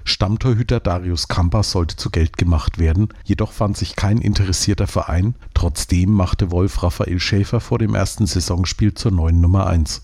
Stammtorhüter 0.06 0.80
Darius 0.80 1.28
Kamper 1.28 1.64
sollte 1.64 1.96
zu 1.96 2.10
Geld 2.10 2.38
gemacht 2.38 2.78
werden, 2.78 3.10
jedoch 3.24 3.52
fand 3.52 3.78
sich 3.78 3.96
kein 3.96 4.18
interessierter 4.18 4.88
Verein. 4.88 5.36
Trotzdem 5.54 6.12
machte 6.12 6.52
Wolf 6.52 6.84
Raphael 6.84 7.20
Schäfer 7.20 7.60
vor 7.60 7.80
dem 7.80 7.96
ersten 7.96 8.26
Saisonspiel 8.26 8.94
zur 8.94 9.12
neuen 9.12 9.40
Nummer 9.40 9.68
1. 9.68 10.04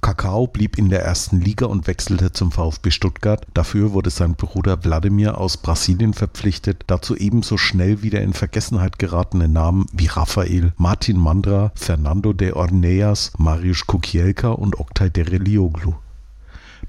Kakao 0.00 0.46
blieb 0.46 0.78
in 0.78 0.88
der 0.88 1.02
ersten 1.02 1.40
Liga 1.40 1.66
und 1.66 1.86
wechselte 1.86 2.32
zum 2.32 2.52
VfB 2.52 2.90
Stuttgart. 2.90 3.46
Dafür 3.52 3.92
wurde 3.92 4.08
sein 4.08 4.34
Bruder 4.34 4.82
Wladimir 4.82 5.38
aus 5.38 5.58
Brasilien 5.58 6.14
verpflichtet, 6.14 6.84
dazu 6.86 7.16
ebenso 7.16 7.58
schnell 7.58 8.02
wieder 8.02 8.22
in 8.22 8.32
Vergessenheit 8.32 8.98
geratene 8.98 9.48
Namen 9.48 9.86
wie 9.92 10.06
Raphael, 10.06 10.72
Martin 10.78 11.18
Mandra, 11.18 11.72
Fernando 11.74 12.32
de 12.32 12.52
Orneas, 12.52 13.32
Mariusz 13.36 13.86
Kukielka 13.86 14.48
und 14.48 14.80
Oktay 14.80 15.10
Derelioglu. 15.10 15.94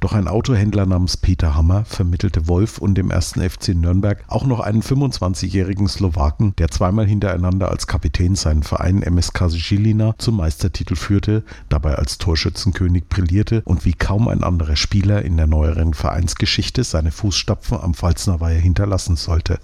Doch 0.01 0.13
ein 0.13 0.27
Autohändler 0.27 0.87
namens 0.87 1.15
Peter 1.15 1.53
Hammer 1.53 1.85
vermittelte 1.85 2.47
Wolf 2.47 2.79
und 2.79 2.95
dem 2.95 3.11
ersten 3.11 3.47
FC 3.47 3.75
Nürnberg 3.75 4.23
auch 4.27 4.45
noch 4.45 4.59
einen 4.59 4.81
25-jährigen 4.81 5.87
Slowaken, 5.87 6.55
der 6.55 6.69
zweimal 6.69 7.05
hintereinander 7.05 7.69
als 7.69 7.85
Kapitän 7.85 8.33
seinen 8.33 8.63
Verein 8.63 9.03
MSK 9.03 9.51
Žilina 9.51 10.15
zum 10.17 10.37
Meistertitel 10.37 10.95
führte, 10.95 11.43
dabei 11.69 11.93
als 11.95 12.17
Torschützenkönig 12.17 13.09
brillierte 13.09 13.61
und 13.63 13.85
wie 13.85 13.93
kaum 13.93 14.27
ein 14.27 14.43
anderer 14.43 14.75
Spieler 14.75 15.21
in 15.21 15.37
der 15.37 15.45
neueren 15.45 15.93
Vereinsgeschichte 15.93 16.83
seine 16.83 17.11
Fußstapfen 17.11 17.79
am 17.79 17.93
Pfalzner 17.93 18.39
Weiher 18.39 18.59
hinterlassen 18.59 19.17
sollte. 19.17 19.59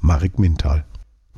Marek 0.00 0.38
Mintal. 0.38 0.84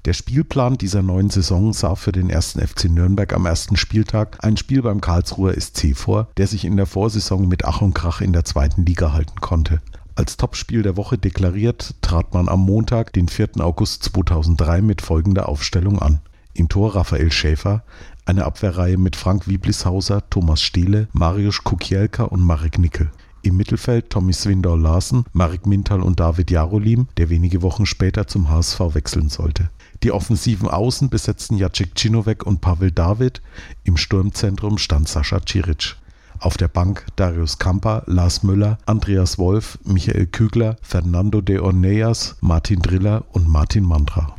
Der 0.04 0.14
Spielplan 0.14 0.78
dieser 0.78 1.00
neuen 1.00 1.30
Saison 1.30 1.72
sah 1.72 1.94
für 1.94 2.10
den 2.10 2.28
ersten 2.28 2.60
FC 2.60 2.86
Nürnberg 2.86 3.32
am 3.32 3.46
ersten 3.46 3.76
Spieltag 3.76 4.44
ein 4.44 4.56
Spiel 4.56 4.82
beim 4.82 5.00
Karlsruher 5.00 5.54
SC 5.54 5.96
vor, 5.96 6.26
der 6.36 6.48
sich 6.48 6.64
in 6.64 6.76
der 6.76 6.86
Vorsaison 6.86 7.46
mit 7.46 7.64
Ach 7.64 7.82
und 7.82 7.94
Krach 7.94 8.20
in 8.20 8.32
der 8.32 8.44
zweiten 8.44 8.84
Liga 8.84 9.12
halten 9.12 9.40
konnte. 9.40 9.80
Als 10.16 10.36
Topspiel 10.36 10.82
der 10.82 10.96
Woche 10.96 11.18
deklariert, 11.18 11.94
trat 12.02 12.34
man 12.34 12.48
am 12.48 12.62
Montag, 12.62 13.12
den 13.12 13.28
4. 13.28 13.60
August 13.60 14.02
2003 14.02 14.82
mit 14.82 15.02
folgender 15.02 15.48
Aufstellung 15.48 16.00
an. 16.00 16.18
Im 16.52 16.68
Tor 16.68 16.96
Raphael 16.96 17.30
Schäfer, 17.30 17.84
eine 18.26 18.44
Abwehrreihe 18.44 18.98
mit 18.98 19.14
Frank 19.14 19.46
Wieblishauser, 19.46 20.28
Thomas 20.30 20.62
Stehle, 20.62 21.06
Mariusz 21.12 21.62
Kukielka 21.62 22.24
und 22.24 22.40
Marek 22.40 22.76
Nickel. 22.76 23.12
Im 23.42 23.56
Mittelfeld 23.56 24.10
Tommy 24.10 24.32
Swindor 24.32 24.78
Larsen, 24.78 25.24
Marek 25.32 25.66
Mintal 25.66 26.00
und 26.00 26.18
David 26.18 26.50
Jarolim, 26.50 27.06
der 27.16 27.30
wenige 27.30 27.62
Wochen 27.62 27.86
später 27.86 28.26
zum 28.26 28.50
HSV 28.50 28.80
wechseln 28.94 29.28
sollte. 29.28 29.70
Die 30.02 30.10
offensiven 30.10 30.68
Außen 30.68 31.10
besetzten 31.10 31.56
Jacek 31.56 31.94
Cinowek 31.94 32.44
und 32.44 32.60
Pavel 32.60 32.90
David. 32.90 33.40
Im 33.84 33.96
Sturmzentrum 33.96 34.78
stand 34.78 35.08
Sascha 35.08 35.40
Ciric. 35.46 35.96
Auf 36.40 36.56
der 36.56 36.66
Bank 36.68 37.06
Darius 37.14 37.58
Kamper, 37.58 38.02
Lars 38.06 38.42
Müller, 38.42 38.78
Andreas 38.84 39.38
Wolf, 39.38 39.78
Michael 39.84 40.26
Kügler, 40.26 40.76
Fernando 40.82 41.40
de 41.40 41.60
Orneas, 41.60 42.36
Martin 42.40 42.82
Driller 42.82 43.24
und 43.30 43.46
Martin 43.46 43.84
Mandra. 43.84 44.34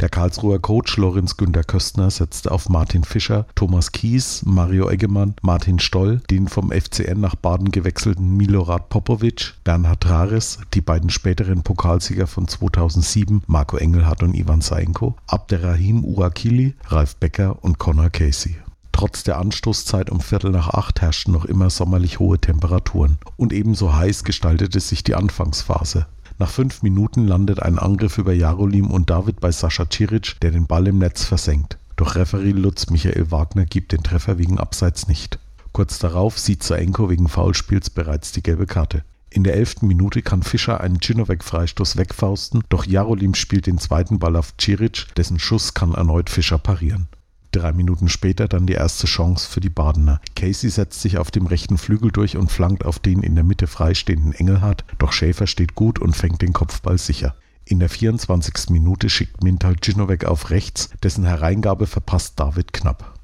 Der 0.00 0.08
Karlsruher 0.08 0.60
Coach 0.60 0.96
Lorenz 0.96 1.36
Günter 1.36 1.64
Köstner 1.64 2.08
setzte 2.10 2.52
auf 2.52 2.68
Martin 2.68 3.02
Fischer, 3.02 3.46
Thomas 3.56 3.90
Kies, 3.90 4.44
Mario 4.46 4.88
Eggemann, 4.88 5.34
Martin 5.42 5.80
Stoll, 5.80 6.20
den 6.30 6.46
vom 6.46 6.70
FCN 6.70 7.18
nach 7.18 7.34
Baden 7.34 7.72
gewechselten 7.72 8.36
Milorad 8.36 8.90
Popovic, 8.90 9.54
Bernhard 9.64 10.08
Rares, 10.08 10.60
die 10.72 10.82
beiden 10.82 11.10
späteren 11.10 11.64
Pokalsieger 11.64 12.28
von 12.28 12.46
2007, 12.46 13.42
Marco 13.48 13.76
Engelhardt 13.76 14.22
und 14.22 14.34
Ivan 14.34 14.60
Saenko, 14.60 15.16
Abderrahim 15.26 16.04
Uakili, 16.04 16.74
Ralf 16.86 17.16
Becker 17.16 17.64
und 17.64 17.78
Connor 17.78 18.10
Casey. 18.10 18.56
Trotz 18.92 19.22
der 19.22 19.38
Anstoßzeit 19.38 20.10
um 20.10 20.20
Viertel 20.20 20.50
nach 20.50 20.70
acht 20.70 21.00
herrschten 21.00 21.32
noch 21.32 21.44
immer 21.44 21.70
sommerlich 21.70 22.18
hohe 22.18 22.40
Temperaturen. 22.40 23.18
Und 23.36 23.52
ebenso 23.52 23.94
heiß 23.94 24.24
gestaltete 24.24 24.80
sich 24.80 25.04
die 25.04 25.14
Anfangsphase. 25.14 26.06
Nach 26.40 26.50
fünf 26.50 26.82
Minuten 26.82 27.26
landet 27.26 27.60
ein 27.60 27.80
Angriff 27.80 28.16
über 28.16 28.32
Jarolim 28.32 28.92
und 28.92 29.10
David 29.10 29.40
bei 29.40 29.50
Sascha 29.50 29.86
Ciric, 29.90 30.36
der 30.40 30.52
den 30.52 30.68
Ball 30.68 30.86
im 30.86 30.98
Netz 30.98 31.24
versenkt. 31.24 31.78
Doch 31.96 32.14
Referee 32.14 32.52
Lutz 32.52 32.90
Michael 32.90 33.32
Wagner 33.32 33.64
gibt 33.64 33.90
den 33.90 34.04
Treffer 34.04 34.38
wegen 34.38 34.58
Abseits 34.58 35.08
nicht. 35.08 35.40
Kurz 35.72 35.98
darauf 35.98 36.38
sieht 36.38 36.62
Zaenko 36.62 37.10
wegen 37.10 37.28
Foulspiels 37.28 37.90
bereits 37.90 38.30
die 38.30 38.42
gelbe 38.44 38.66
Karte. 38.66 39.02
In 39.30 39.42
der 39.42 39.54
elften 39.54 39.88
Minute 39.88 40.22
kann 40.22 40.44
Fischer 40.44 40.80
einen 40.80 40.98
Ginowek-Freistoß 40.98 41.96
wegfausten, 41.96 42.62
doch 42.68 42.86
Jarolim 42.86 43.34
spielt 43.34 43.66
den 43.66 43.78
zweiten 43.78 44.20
Ball 44.20 44.36
auf 44.36 44.54
Ciric, 44.60 45.08
dessen 45.16 45.40
Schuss 45.40 45.74
kann 45.74 45.92
erneut 45.92 46.30
Fischer 46.30 46.58
parieren. 46.58 47.08
Drei 47.52 47.72
Minuten 47.72 48.08
später 48.08 48.46
dann 48.46 48.66
die 48.66 48.74
erste 48.74 49.06
Chance 49.06 49.48
für 49.48 49.60
die 49.60 49.70
Badener. 49.70 50.20
Casey 50.36 50.68
setzt 50.68 51.00
sich 51.00 51.16
auf 51.16 51.30
dem 51.30 51.46
rechten 51.46 51.78
Flügel 51.78 52.10
durch 52.12 52.36
und 52.36 52.52
flankt 52.52 52.84
auf 52.84 52.98
den 52.98 53.22
in 53.22 53.34
der 53.34 53.44
Mitte 53.44 53.66
freistehenden 53.66 54.34
Engelhardt, 54.34 54.84
doch 54.98 55.12
Schäfer 55.12 55.46
steht 55.46 55.74
gut 55.74 55.98
und 55.98 56.14
fängt 56.14 56.42
den 56.42 56.52
Kopfball 56.52 56.98
sicher. 56.98 57.34
In 57.64 57.80
der 57.80 57.88
24. 57.88 58.70
Minute 58.70 59.08
schickt 59.08 59.42
Mintal 59.42 59.76
Ginowek 59.76 60.26
auf 60.26 60.50
rechts, 60.50 60.90
dessen 61.02 61.24
Hereingabe 61.24 61.86
verpasst 61.86 62.38
David 62.38 62.72
knapp. 62.72 63.14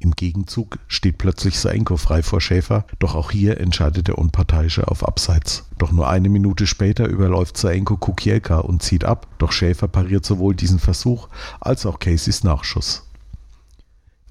Im 0.00 0.12
Gegenzug 0.12 0.78
steht 0.88 1.18
plötzlich 1.18 1.58
Saenko 1.58 1.96
frei 1.96 2.22
vor 2.22 2.40
Schäfer, 2.40 2.86
doch 2.98 3.14
auch 3.14 3.30
hier 3.30 3.60
entscheidet 3.60 4.08
der 4.08 4.16
Unparteiische 4.18 4.88
auf 4.88 5.06
Abseits. 5.06 5.68
Doch 5.76 5.92
nur 5.92 6.08
eine 6.08 6.28
Minute 6.30 6.66
später 6.66 7.06
überläuft 7.06 7.56
Saenko 7.56 7.98
Kukielka 7.98 8.58
und 8.58 8.82
zieht 8.82 9.04
ab, 9.04 9.26
doch 9.38 9.52
Schäfer 9.52 9.88
pariert 9.88 10.24
sowohl 10.24 10.54
diesen 10.54 10.78
Versuch 10.78 11.28
als 11.60 11.84
auch 11.84 11.98
Caseys 11.98 12.44
Nachschuss. 12.44 13.09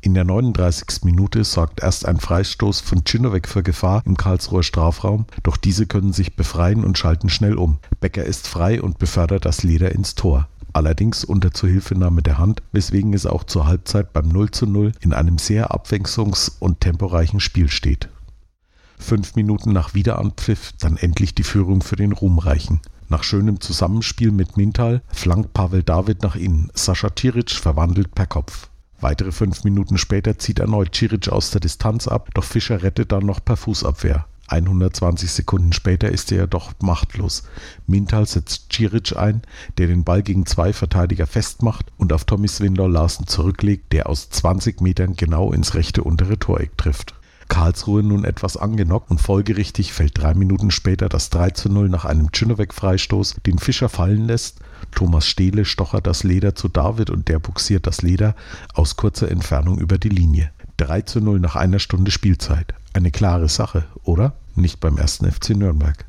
In 0.02 0.14
der 0.14 0.24
39. 0.24 1.04
Minute 1.04 1.44
sorgt 1.44 1.82
erst 1.82 2.06
ein 2.06 2.20
Freistoß 2.20 2.80
von 2.80 3.04
Cinovic 3.06 3.48
für 3.48 3.64
Gefahr 3.64 4.02
im 4.06 4.16
Karlsruher 4.16 4.64
Strafraum, 4.64 5.26
doch 5.44 5.58
diese 5.58 5.88
können 5.88 6.14
sich 6.14 6.36
befreien 6.36 6.86
und 6.86 6.98
schalten 6.98 7.30
schnell 7.30 7.56
um. 7.56 7.80
Becker 8.00 8.24
ist 8.24 8.48
frei 8.48 8.82
und 8.82 8.98
befördert 8.98 9.46
das 9.46 9.64
Leder 9.64 9.92
ins 9.92 10.16
Tor 10.16 10.48
allerdings 10.74 11.24
unter 11.24 11.52
Zuhilfenahme 11.52 12.22
der 12.22 12.38
Hand, 12.38 12.62
weswegen 12.72 13.14
es 13.14 13.26
auch 13.26 13.44
zur 13.44 13.66
Halbzeit 13.66 14.14
beim 14.14 14.28
0 14.28 14.52
zu 14.52 14.66
0 14.66 14.92
in 15.02 15.14
einem 15.14 15.38
sehr 15.38 15.72
abwechslungs- 15.72 16.54
und 16.60 16.80
temporeichen 16.82 17.40
Spiel 17.40 17.70
steht. 17.70 18.10
Fünf 18.98 19.36
Minuten 19.36 19.72
nach 19.72 19.94
Wiederanpfiff 19.94 20.74
dann 20.80 20.98
endlich 20.98 21.34
die 21.34 21.44
Führung 21.44 21.82
für 21.82 21.96
den 21.96 22.12
Ruhmreichen. 22.12 22.82
Nach 23.08 23.24
schönem 23.24 23.60
Zusammenspiel 23.60 24.32
mit 24.32 24.58
Mintal 24.58 25.02
flankt 25.08 25.54
Pavel 25.54 25.84
David 25.84 26.22
nach 26.22 26.36
innen. 26.36 26.70
Sascha 26.74 27.10
Tiric 27.10 27.52
verwandelt 27.52 28.14
per 28.14 28.28
Kopf. 28.28 28.70
Weitere 29.02 29.32
fünf 29.32 29.64
Minuten 29.64 29.98
später 29.98 30.38
zieht 30.38 30.60
erneut 30.60 30.96
Ciric 30.96 31.30
aus 31.30 31.52
der 31.52 31.62
Distanz 31.62 32.08
ab, 32.08 32.30
doch 32.34 32.44
Fischer 32.44 32.84
rettet 32.84 33.12
dann 33.12 33.26
noch 33.26 33.44
per 33.44 33.58
Fußabwehr. 33.58 34.26
120 34.50 35.32
Sekunden 35.32 35.74
später 35.74 36.10
ist 36.10 36.32
er 36.32 36.42
jedoch 36.42 36.74
machtlos. 36.82 37.44
Mintal 37.86 38.26
setzt 38.26 38.74
Ciric 38.74 39.16
ein, 39.16 39.44
der 39.78 39.88
den 39.88 40.04
Ball 40.04 40.24
gegen 40.24 40.46
zwei 40.46 40.74
Verteidiger 40.74 41.28
festmacht 41.28 41.92
und 41.98 42.12
auf 42.14 42.26
Tommy 42.26 42.48
Swindor 42.48 42.90
Larsen 42.90 43.28
zurücklegt, 43.28 43.94
der 43.94 44.10
aus 44.10 44.30
20 44.32 44.82
Metern 44.82 45.16
genau 45.16 45.54
ins 45.54 45.76
rechte 45.76 46.04
untere 46.04 46.40
Toreck 46.40 46.78
trifft. 46.78 47.14
Karlsruhe 47.48 48.04
nun 48.04 48.26
etwas 48.26 48.58
angenockt 48.58 49.10
und 49.10 49.20
folgerichtig 49.20 49.92
fällt 49.92 50.18
drei 50.18 50.34
Minuten 50.34 50.72
später 50.72 51.10
das 51.10 51.30
3 51.32 51.52
zu 51.52 51.70
0 51.70 51.90
nach 51.90 52.06
einem 52.06 52.32
Czynowek-Freistoß, 52.32 53.42
den 53.46 53.60
Fischer 53.60 53.90
fallen 53.90 54.28
lässt. 54.28 54.60
Thomas 54.92 55.26
Stehle 55.26 55.66
stochert 55.66 56.08
das 56.08 56.24
Leder 56.24 56.56
zu 56.56 56.68
David 56.68 57.10
und 57.10 57.28
der 57.28 57.40
buxiert 57.40 57.88
das 57.88 58.02
Leder 58.02 58.36
aus 58.74 58.96
kurzer 58.96 59.30
Entfernung 59.30 59.80
über 59.80 59.98
die 59.98 60.10
Linie. 60.10 60.52
3 60.78 61.02
zu 61.02 61.20
0 61.20 61.40
nach 61.40 61.56
einer 61.56 61.80
Stunde 61.80 62.12
Spielzeit. 62.12 62.74
Eine 62.94 63.12
klare 63.12 63.50
Sache, 63.50 63.86
oder? 64.04 64.34
Nicht 64.56 64.80
beim 64.80 64.98
ersten 64.98 65.30
FC 65.32 65.52
Nürnberg. 65.52 66.06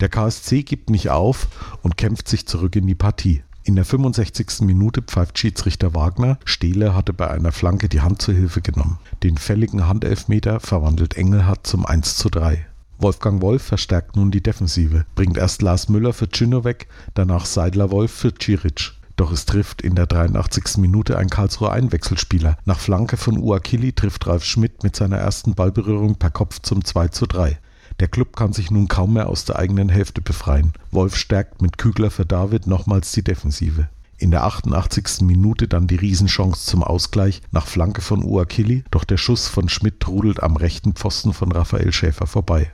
Der 0.00 0.08
KSC 0.08 0.62
gibt 0.62 0.90
nicht 0.90 1.10
auf 1.10 1.48
und 1.82 1.96
kämpft 1.96 2.28
sich 2.28 2.46
zurück 2.46 2.76
in 2.76 2.86
die 2.86 2.94
Partie. 2.94 3.42
In 3.66 3.76
der 3.76 3.86
65. 3.86 4.60
Minute 4.60 5.00
pfeift 5.00 5.38
Schiedsrichter 5.38 5.94
Wagner. 5.94 6.38
Stehle 6.44 6.94
hatte 6.94 7.14
bei 7.14 7.30
einer 7.30 7.50
Flanke 7.50 7.88
die 7.88 8.02
Hand 8.02 8.20
zur 8.20 8.34
Hilfe 8.34 8.60
genommen. 8.60 8.98
Den 9.22 9.38
fälligen 9.38 9.86
Handelfmeter 9.86 10.60
verwandelt 10.60 11.16
Engelhardt 11.16 11.66
zum 11.66 11.86
1 11.86 12.16
zu 12.16 12.28
3. 12.28 12.66
Wolfgang 12.98 13.42
Wolf 13.42 13.62
verstärkt 13.62 14.16
nun 14.16 14.30
die 14.30 14.42
Defensive, 14.42 15.04
bringt 15.14 15.36
erst 15.36 15.62
Lars 15.62 15.88
Müller 15.88 16.12
für 16.12 16.28
Cino 16.28 16.64
weg, 16.64 16.88
danach 17.14 17.44
Seidler 17.44 17.90
Wolf 17.90 18.12
für 18.12 18.32
Ciric. 18.40 18.92
Doch 19.16 19.30
es 19.30 19.46
trifft 19.46 19.82
in 19.82 19.94
der 19.94 20.06
83. 20.06 20.78
Minute 20.78 21.18
ein 21.18 21.30
Karlsruher 21.30 21.72
Einwechselspieler. 21.72 22.56
Nach 22.64 22.80
Flanke 22.80 23.16
von 23.16 23.38
Uakili 23.38 23.92
trifft 23.92 24.26
Ralf 24.26 24.44
Schmidt 24.44 24.82
mit 24.82 24.96
seiner 24.96 25.18
ersten 25.18 25.54
Ballberührung 25.54 26.16
per 26.16 26.30
Kopf 26.30 26.60
zum 26.60 26.84
2 26.84 27.08
zu 27.08 27.26
3. 27.26 27.58
Der 28.00 28.08
Club 28.08 28.34
kann 28.34 28.52
sich 28.52 28.70
nun 28.70 28.88
kaum 28.88 29.12
mehr 29.12 29.28
aus 29.28 29.44
der 29.44 29.56
eigenen 29.56 29.88
Hälfte 29.88 30.20
befreien. 30.20 30.72
Wolf 30.90 31.16
stärkt 31.16 31.62
mit 31.62 31.78
Kügler 31.78 32.10
für 32.10 32.26
David 32.26 32.66
nochmals 32.66 33.12
die 33.12 33.22
Defensive. 33.22 33.88
In 34.18 34.30
der 34.30 34.44
88. 34.44 35.20
Minute 35.22 35.68
dann 35.68 35.86
die 35.86 35.96
Riesenchance 35.96 36.66
zum 36.66 36.82
Ausgleich 36.82 37.42
nach 37.52 37.66
Flanke 37.66 38.00
von 38.00 38.24
Uakili, 38.24 38.84
doch 38.90 39.04
der 39.04 39.16
Schuss 39.16 39.48
von 39.48 39.68
Schmidt 39.68 40.06
rudelt 40.08 40.42
am 40.42 40.56
rechten 40.56 40.94
Pfosten 40.94 41.32
von 41.32 41.52
Raphael 41.52 41.92
Schäfer 41.92 42.26
vorbei. 42.26 42.72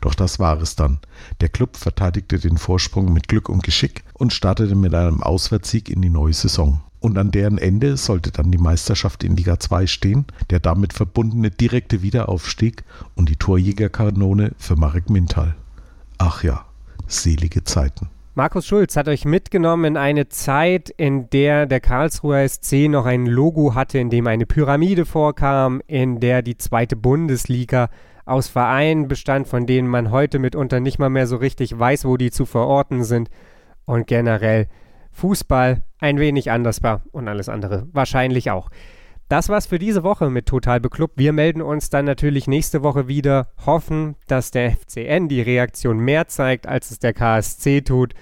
Doch 0.00 0.14
das 0.14 0.38
war 0.38 0.60
es 0.60 0.76
dann. 0.76 0.98
Der 1.40 1.48
Club 1.48 1.76
verteidigte 1.76 2.38
den 2.38 2.58
Vorsprung 2.58 3.12
mit 3.12 3.28
Glück 3.28 3.48
und 3.48 3.62
Geschick 3.62 4.04
und 4.14 4.32
startete 4.32 4.74
mit 4.74 4.94
einem 4.94 5.22
Auswärtssieg 5.22 5.88
in 5.88 6.02
die 6.02 6.10
neue 6.10 6.32
Saison. 6.32 6.80
Und 7.00 7.18
an 7.18 7.30
deren 7.30 7.58
Ende 7.58 7.96
sollte 7.96 8.32
dann 8.32 8.50
die 8.50 8.58
Meisterschaft 8.58 9.22
in 9.22 9.36
Liga 9.36 9.60
2 9.60 9.86
stehen, 9.86 10.24
der 10.50 10.60
damit 10.60 10.92
verbundene 10.92 11.50
direkte 11.50 12.02
Wiederaufstieg 12.02 12.84
und 13.14 13.28
die 13.28 13.36
Torjägerkanone 13.36 14.52
für 14.58 14.76
Marek 14.76 15.10
Mintal. 15.10 15.54
Ach 16.18 16.42
ja, 16.42 16.64
selige 17.06 17.64
Zeiten. 17.64 18.08
Markus 18.34 18.66
Schulz 18.66 18.96
hat 18.96 19.08
euch 19.08 19.24
mitgenommen 19.24 19.84
in 19.84 19.96
eine 19.96 20.28
Zeit, 20.28 20.90
in 20.90 21.30
der 21.30 21.64
der 21.64 21.80
Karlsruher 21.80 22.46
SC 22.46 22.88
noch 22.88 23.06
ein 23.06 23.24
Logo 23.24 23.74
hatte, 23.74 23.98
in 23.98 24.10
dem 24.10 24.26
eine 24.26 24.44
Pyramide 24.44 25.06
vorkam, 25.06 25.80
in 25.86 26.20
der 26.20 26.42
die 26.42 26.58
zweite 26.58 26.96
Bundesliga 26.96 27.88
aus 28.26 28.48
Vereinen 28.48 29.08
bestand, 29.08 29.48
von 29.48 29.66
denen 29.66 29.88
man 29.88 30.10
heute 30.10 30.38
mitunter 30.38 30.80
nicht 30.80 30.98
mal 30.98 31.08
mehr 31.08 31.26
so 31.26 31.36
richtig 31.36 31.78
weiß, 31.78 32.04
wo 32.04 32.16
die 32.16 32.30
zu 32.30 32.44
verorten 32.44 33.04
sind 33.04 33.30
und 33.86 34.06
generell 34.06 34.68
Fußball 35.12 35.82
ein 35.98 36.18
wenig 36.18 36.50
anders 36.50 36.82
war 36.82 37.02
und 37.12 37.28
alles 37.28 37.48
andere 37.48 37.86
wahrscheinlich 37.92 38.50
auch. 38.50 38.68
Das 39.28 39.48
war's 39.48 39.66
für 39.66 39.78
diese 39.78 40.04
Woche 40.04 40.30
mit 40.30 40.46
Total 40.46 40.78
Beklubbt. 40.80 41.18
Wir 41.18 41.32
melden 41.32 41.62
uns 41.62 41.90
dann 41.90 42.04
natürlich 42.04 42.46
nächste 42.46 42.82
Woche 42.82 43.08
wieder, 43.08 43.48
hoffen, 43.64 44.14
dass 44.28 44.50
der 44.50 44.72
FCN 44.72 45.28
die 45.28 45.40
Reaktion 45.40 45.98
mehr 45.98 46.28
zeigt, 46.28 46.68
als 46.68 46.90
es 46.90 46.98
der 46.98 47.12
KSC 47.12 47.80
tut 47.80 48.14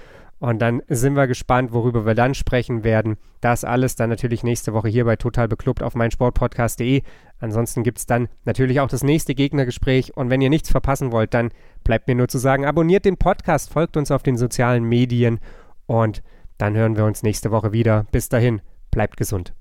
und 0.44 0.60
dann 0.60 0.82
sind 0.88 1.14
wir 1.14 1.26
gespannt, 1.26 1.72
worüber 1.72 2.04
wir 2.04 2.14
dann 2.14 2.34
sprechen 2.34 2.84
werden. 2.84 3.16
Das 3.40 3.64
alles 3.64 3.96
dann 3.96 4.10
natürlich 4.10 4.42
nächste 4.42 4.74
Woche 4.74 4.88
hier 4.88 5.06
bei 5.06 5.16
Total 5.16 5.48
Beklubbt 5.48 5.82
auf 5.82 5.94
meinsportpodcast.de. 5.94 7.02
Ansonsten 7.38 7.82
gibt 7.82 7.98
es 7.98 8.06
dann 8.06 8.28
natürlich 8.44 8.80
auch 8.80 8.88
das 8.88 9.02
nächste 9.02 9.34
Gegnergespräch. 9.34 10.16
Und 10.16 10.30
wenn 10.30 10.40
ihr 10.40 10.50
nichts 10.50 10.70
verpassen 10.70 11.12
wollt, 11.12 11.34
dann 11.34 11.50
bleibt 11.82 12.08
mir 12.08 12.14
nur 12.14 12.28
zu 12.28 12.38
sagen, 12.38 12.64
abonniert 12.64 13.04
den 13.04 13.16
Podcast, 13.16 13.70
folgt 13.70 13.96
uns 13.96 14.10
auf 14.10 14.22
den 14.22 14.36
sozialen 14.36 14.84
Medien 14.84 15.40
und 15.86 16.22
dann 16.58 16.74
hören 16.76 16.96
wir 16.96 17.04
uns 17.04 17.22
nächste 17.22 17.50
Woche 17.50 17.72
wieder. 17.72 18.06
Bis 18.12 18.28
dahin, 18.28 18.62
bleibt 18.90 19.16
gesund. 19.16 19.52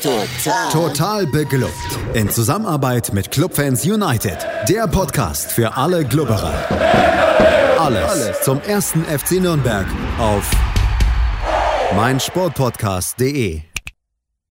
Total. 0.00 0.70
Total 0.72 1.26
beglückt. 1.26 1.98
In 2.14 2.28
Zusammenarbeit 2.30 3.12
mit 3.12 3.30
Clubfans 3.30 3.84
United. 3.84 4.38
Der 4.68 4.86
Podcast 4.88 5.52
für 5.52 5.76
alle 5.76 6.04
Glubberer. 6.04 6.54
Alles, 7.78 8.10
Alles 8.10 8.40
zum 8.42 8.60
ersten 8.62 9.04
FC 9.04 9.32
Nürnberg 9.32 9.86
auf 10.18 10.50
meinsportpodcast.de. 11.94 13.71